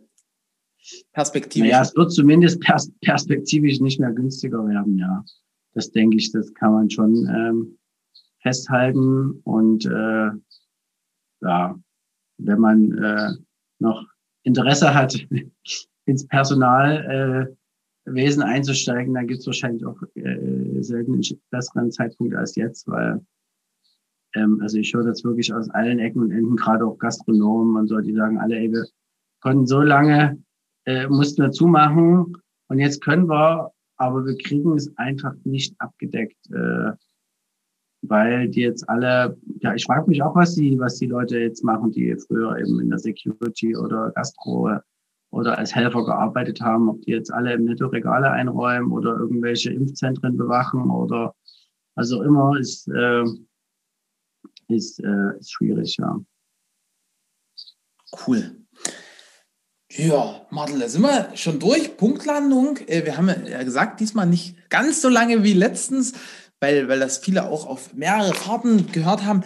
Perspektivisch. 1.13 1.71
Ja, 1.71 1.81
es 1.81 1.95
wird 1.95 2.11
zumindest 2.11 2.59
pers 2.59 2.91
perspektivisch 3.01 3.79
nicht 3.79 3.99
mehr 3.99 4.11
günstiger 4.11 4.67
werden, 4.67 4.97
ja. 4.97 5.23
Das 5.73 5.89
denke 5.91 6.17
ich, 6.17 6.31
das 6.31 6.53
kann 6.53 6.71
man 6.73 6.89
schon 6.89 7.27
ähm, 7.27 7.77
festhalten. 8.41 9.41
Und 9.43 9.85
äh, 9.85 10.29
ja, 11.41 11.79
wenn 12.37 12.59
man 12.59 12.91
äh, 12.97 13.31
noch 13.79 14.05
Interesse 14.43 14.93
hat, 14.93 15.17
ins 16.05 16.27
Personalwesen 16.27 17.55
äh, 18.05 18.45
einzusteigen, 18.45 19.13
dann 19.13 19.27
gibt 19.27 19.41
es 19.41 19.47
wahrscheinlich 19.47 19.85
auch 19.85 20.01
äh, 20.15 20.81
selten 20.81 21.13
einen 21.13 21.23
besseren 21.49 21.91
Zeitpunkt 21.91 22.35
als 22.35 22.55
jetzt, 22.55 22.87
weil 22.87 23.21
ähm, 24.35 24.59
also 24.61 24.77
ich 24.77 24.93
höre 24.93 25.03
das 25.03 25.23
wirklich 25.23 25.53
aus 25.53 25.69
allen 25.69 25.99
Ecken 25.99 26.21
und 26.21 26.31
Enden, 26.31 26.55
gerade 26.55 26.85
auch 26.85 26.97
Gastronomen 26.97 27.77
und 27.77 27.87
so, 27.87 27.99
die 27.99 28.13
sagen 28.13 28.39
alle, 28.39 28.57
ey, 28.57 28.71
wir 28.71 28.85
konnten 29.41 29.65
so 29.65 29.81
lange, 29.81 30.41
äh, 30.85 31.07
mussten 31.07 31.41
wir 31.43 31.51
zumachen 31.51 32.37
und 32.69 32.79
jetzt 32.79 33.01
können 33.03 33.27
wir, 33.29 33.71
aber 33.97 34.25
wir 34.25 34.37
kriegen 34.37 34.75
es 34.75 34.91
einfach 34.97 35.33
nicht 35.43 35.75
abgedeckt. 35.79 36.37
Äh, 36.51 36.91
weil 38.03 38.49
die 38.49 38.61
jetzt 38.61 38.87
alle, 38.89 39.37
ja, 39.61 39.73
ich 39.73 39.85
frage 39.85 40.09
mich 40.09 40.21
auch, 40.21 40.35
was 40.35 40.55
die, 40.55 40.77
was 40.77 40.97
die 40.97 41.07
Leute 41.07 41.39
jetzt 41.39 41.63
machen, 41.63 41.91
die 41.91 42.15
früher 42.27 42.57
eben 42.57 42.79
in 42.81 42.89
der 42.89 42.99
Security 42.99 43.75
oder 43.77 44.11
Gastro 44.11 44.77
oder 45.33 45.57
als 45.57 45.73
Helfer 45.73 46.05
gearbeitet 46.05 46.61
haben, 46.61 46.89
ob 46.89 47.01
die 47.01 47.11
jetzt 47.11 47.33
alle 47.33 47.53
im 47.53 47.65
Netto 47.65 47.87
Regale 47.87 48.29
einräumen 48.29 48.91
oder 48.91 49.17
irgendwelche 49.17 49.71
Impfzentren 49.71 50.37
bewachen 50.37 50.91
oder 50.91 51.35
also 51.95 52.21
immer 52.21 52.57
ist, 52.59 52.87
äh, 52.87 53.23
ist, 54.67 54.99
äh, 54.99 55.37
ist 55.39 55.51
schwierig, 55.51 55.97
ja. 55.97 56.19
Cool. 58.27 58.57
Ja, 59.91 60.45
Martel, 60.51 60.79
da 60.79 60.87
sind 60.87 61.01
wir 61.01 61.35
schon 61.35 61.59
durch. 61.59 61.97
Punktlandung. 61.97 62.77
Äh, 62.87 63.05
wir 63.05 63.17
haben 63.17 63.27
ja 63.27 63.63
gesagt, 63.63 63.99
diesmal 63.99 64.27
nicht 64.27 64.69
ganz 64.69 65.01
so 65.01 65.09
lange 65.09 65.43
wie 65.43 65.53
letztens 65.53 66.13
weil, 66.63 66.87
weil 66.87 66.99
das 66.99 67.17
viele 67.17 67.49
auch 67.49 67.67
auf 67.67 67.93
mehrere 67.93 68.33
Fahrten 68.33 68.89
gehört 68.93 69.25
haben. 69.25 69.43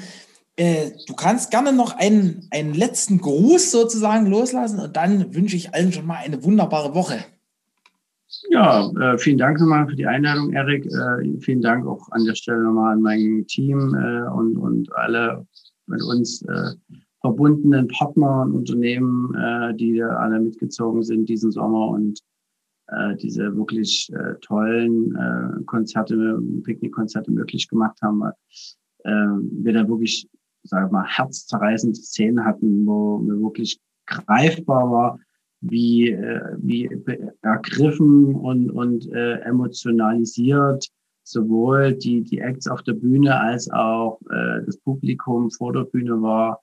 Äh, 0.57 0.91
du 1.07 1.13
kannst 1.13 1.51
gerne 1.51 1.71
noch 1.71 1.95
einen, 1.97 2.47
einen 2.49 2.73
letzten 2.73 3.19
Gruß 3.19 3.71
sozusagen 3.71 4.25
loslassen 4.25 4.79
und 4.79 4.97
dann 4.97 5.33
wünsche 5.35 5.55
ich 5.55 5.73
allen 5.73 5.93
schon 5.93 6.07
mal 6.07 6.17
eine 6.17 6.43
wunderbare 6.43 6.95
Woche. 6.95 7.19
Ja, 8.49 8.89
äh, 8.99 9.17
vielen 9.19 9.37
Dank 9.37 9.59
nochmal 9.59 9.87
für 9.87 9.95
die 9.95 10.07
Einladung, 10.07 10.53
Erik. 10.53 10.85
Äh, 10.87 11.39
vielen 11.41 11.61
Dank 11.61 11.85
auch 11.85 12.09
an 12.11 12.25
der 12.25 12.33
Stelle 12.33 12.63
nochmal 12.63 12.93
an 12.93 13.01
mein 13.01 13.45
Team 13.47 13.93
äh, 13.93 14.29
und, 14.29 14.57
und 14.57 14.91
alle 14.95 15.45
mit 15.85 16.01
uns 16.01 16.41
äh, 16.41 16.71
verbundenen 17.21 17.87
Partner 17.87 18.41
und 18.41 18.53
Unternehmen, 18.53 19.33
die 19.77 20.01
alle 20.03 20.39
mitgezogen 20.39 21.01
sind 21.01 21.27
diesen 21.27 21.51
Sommer 21.51 21.89
und 21.89 22.19
diese 23.15 23.57
wirklich 23.57 24.11
tollen 24.41 25.65
Konzerte, 25.65 26.39
Picknickkonzerte 26.63 27.31
möglich 27.31 27.67
gemacht 27.67 27.97
haben, 28.03 28.21
äh, 29.07 29.09
wir 29.09 29.73
da 29.73 29.87
wirklich, 29.87 30.29
sag 30.63 30.91
mal, 30.91 31.05
herzzerreißende 31.05 31.95
Szenen 31.95 32.45
hatten, 32.45 32.85
wo 32.85 33.19
mir 33.19 33.39
wirklich 33.39 33.79
greifbar 34.05 34.91
war, 34.91 35.19
wie, 35.61 36.09
äh, 36.11 36.55
wie 36.59 36.89
ergriffen 37.41 38.35
und, 38.35 38.69
und 38.69 39.11
äh, 39.11 39.39
emotionalisiert 39.41 40.87
sowohl 41.27 41.93
die, 41.93 42.23
die 42.23 42.39
Acts 42.39 42.67
auf 42.67 42.83
der 42.83 42.93
Bühne 42.93 43.37
als 43.37 43.69
auch 43.71 44.19
äh, 44.29 44.63
das 44.65 44.77
Publikum 44.77 45.51
vor 45.51 45.73
der 45.73 45.83
Bühne 45.83 46.21
war. 46.21 46.61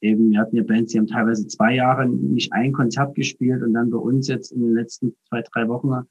Eben, 0.00 0.32
wir 0.32 0.40
hatten 0.40 0.56
ja 0.56 0.64
Bands, 0.64 0.92
die 0.92 0.98
haben 0.98 1.06
teilweise 1.06 1.46
zwei 1.46 1.76
Jahre 1.76 2.08
nicht 2.08 2.52
ein 2.52 2.72
Konzert 2.72 3.14
gespielt 3.14 3.62
und 3.62 3.74
dann 3.74 3.90
bei 3.90 3.98
uns 3.98 4.26
jetzt 4.26 4.50
in 4.50 4.62
den 4.62 4.74
letzten 4.74 5.14
zwei, 5.28 5.42
drei 5.42 5.68
Wochen 5.68 6.04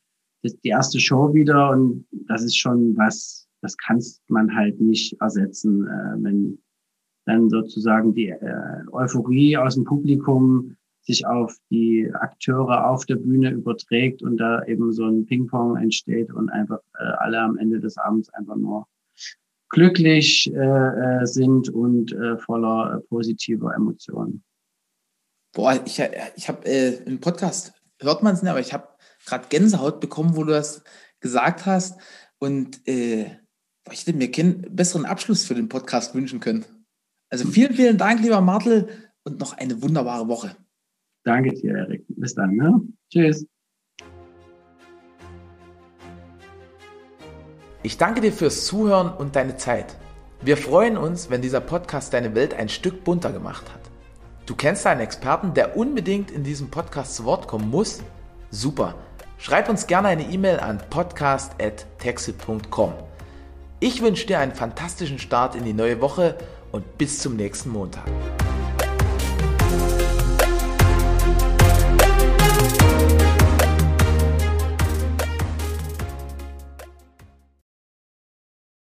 die 0.44 0.70
erste 0.70 1.00
Show 1.00 1.34
wieder 1.34 1.70
und 1.72 2.08
das 2.12 2.44
ist 2.44 2.58
schon 2.58 2.96
was, 2.98 3.48
das 3.62 3.78
kannst 3.78 4.22
man 4.30 4.56
halt 4.56 4.80
nicht 4.80 5.20
ersetzen, 5.22 5.86
äh, 5.86 6.24
wenn 6.24 6.58
dann 7.26 7.50
sozusagen 7.50 8.14
die 8.14 8.30
äh, 8.30 8.84
Euphorie 8.92 9.58
aus 9.58 9.76
dem 9.76 9.84
Publikum 9.84 10.76
sich 11.04 11.26
auf 11.26 11.58
die 11.70 12.10
Akteure 12.14 12.88
auf 12.88 13.06
der 13.06 13.16
Bühne 13.16 13.52
überträgt 13.52 14.22
und 14.22 14.38
da 14.38 14.64
eben 14.66 14.92
so 14.94 15.06
ein 15.06 15.26
Ping-Pong 15.26 15.78
entsteht 15.78 16.32
und 16.32 16.50
einfach 16.50 16.80
äh, 17.00 17.04
alle 17.18 17.40
am 17.40 17.58
Ende 17.58 17.80
des 17.80 17.98
Abends 17.98 18.30
einfach 18.34 18.56
nur 18.56 18.88
glücklich 19.70 20.52
äh, 20.54 20.58
äh, 20.58 21.26
sind 21.26 21.70
und 21.70 22.12
äh, 22.12 22.38
voller 22.38 22.98
äh, 22.98 23.08
positiver 23.08 23.74
Emotionen. 23.74 24.44
Boah, 25.54 25.82
ich, 25.86 26.02
ich 26.36 26.48
habe 26.48 26.66
äh, 26.66 27.04
im 27.04 27.20
Podcast, 27.20 27.74
hört 28.00 28.22
man 28.24 28.34
es 28.34 28.42
nicht, 28.42 28.52
aber 28.52 28.60
ich 28.60 28.74
habe 28.74 28.88
gerade 29.26 29.48
Gänsehaut 29.50 30.00
bekommen, 30.00 30.36
wo 30.36 30.44
du 30.44 30.52
das 30.52 30.84
gesagt 31.20 31.66
hast. 31.66 32.00
Und 32.38 32.88
äh, 32.88 33.26
ich 33.92 34.02
hätte 34.02 34.14
mir 34.14 34.32
keinen 34.32 34.62
besseren 34.76 35.06
Abschluss 35.06 35.46
für 35.46 35.56
den 35.56 35.70
Podcast 35.70 36.16
wünschen 36.16 36.40
können. 36.40 36.66
Also 37.32 37.48
vielen, 37.48 37.74
vielen 37.74 37.98
Dank, 37.98 38.22
lieber 38.22 38.42
Martel, 38.42 38.90
und 39.24 39.40
noch 39.40 39.54
eine 39.54 39.82
wunderbare 39.82 40.28
Woche. 40.28 40.58
Danke 41.24 41.54
dir, 41.54 41.76
Erik. 41.76 42.04
Bis 42.10 42.36
dann. 42.36 42.56
Ne? 42.56 42.82
Tschüss. 43.10 43.48
Ich 47.84 47.98
danke 47.98 48.20
dir 48.20 48.34
fürs 48.34 48.66
Zuhören 48.66 49.14
und 49.14 49.38
deine 49.38 49.56
Zeit. 49.56 49.96
Wir 50.42 50.58
freuen 50.58 50.98
uns, 50.98 51.30
wenn 51.30 51.42
dieser 51.42 51.62
Podcast 51.62 52.14
deine 52.14 52.36
Welt 52.36 52.54
ein 52.54 52.68
Stück 52.68 53.06
bunter 53.06 53.32
gemacht 53.32 53.72
hat. 53.72 53.80
Du 54.46 54.56
kennst 54.56 54.86
einen 54.86 55.00
Experten, 55.00 55.54
der 55.54 55.78
unbedingt 55.78 56.32
in 56.32 56.44
diesem 56.44 56.70
Podcast 56.70 57.16
zu 57.16 57.24
Wort 57.24 57.48
kommen 57.48 57.70
muss? 57.70 58.04
Super. 58.50 58.96
Schreib 59.38 59.70
uns 59.70 59.88
gerne 59.88 60.10
eine 60.10 60.30
E-Mail 60.30 60.60
an 60.60 60.80
podcast.texit.com. 60.90 62.94
Ich 63.80 64.02
wünsche 64.02 64.28
dir 64.28 64.40
einen 64.40 64.54
fantastischen 64.54 65.18
Start 65.18 65.56
in 65.56 65.64
die 65.64 65.72
neue 65.74 66.02
Woche 66.02 66.36
und 66.72 66.98
bis 66.98 67.20
zum 67.20 67.36
nächsten 67.36 67.70
Montag. 67.70 68.06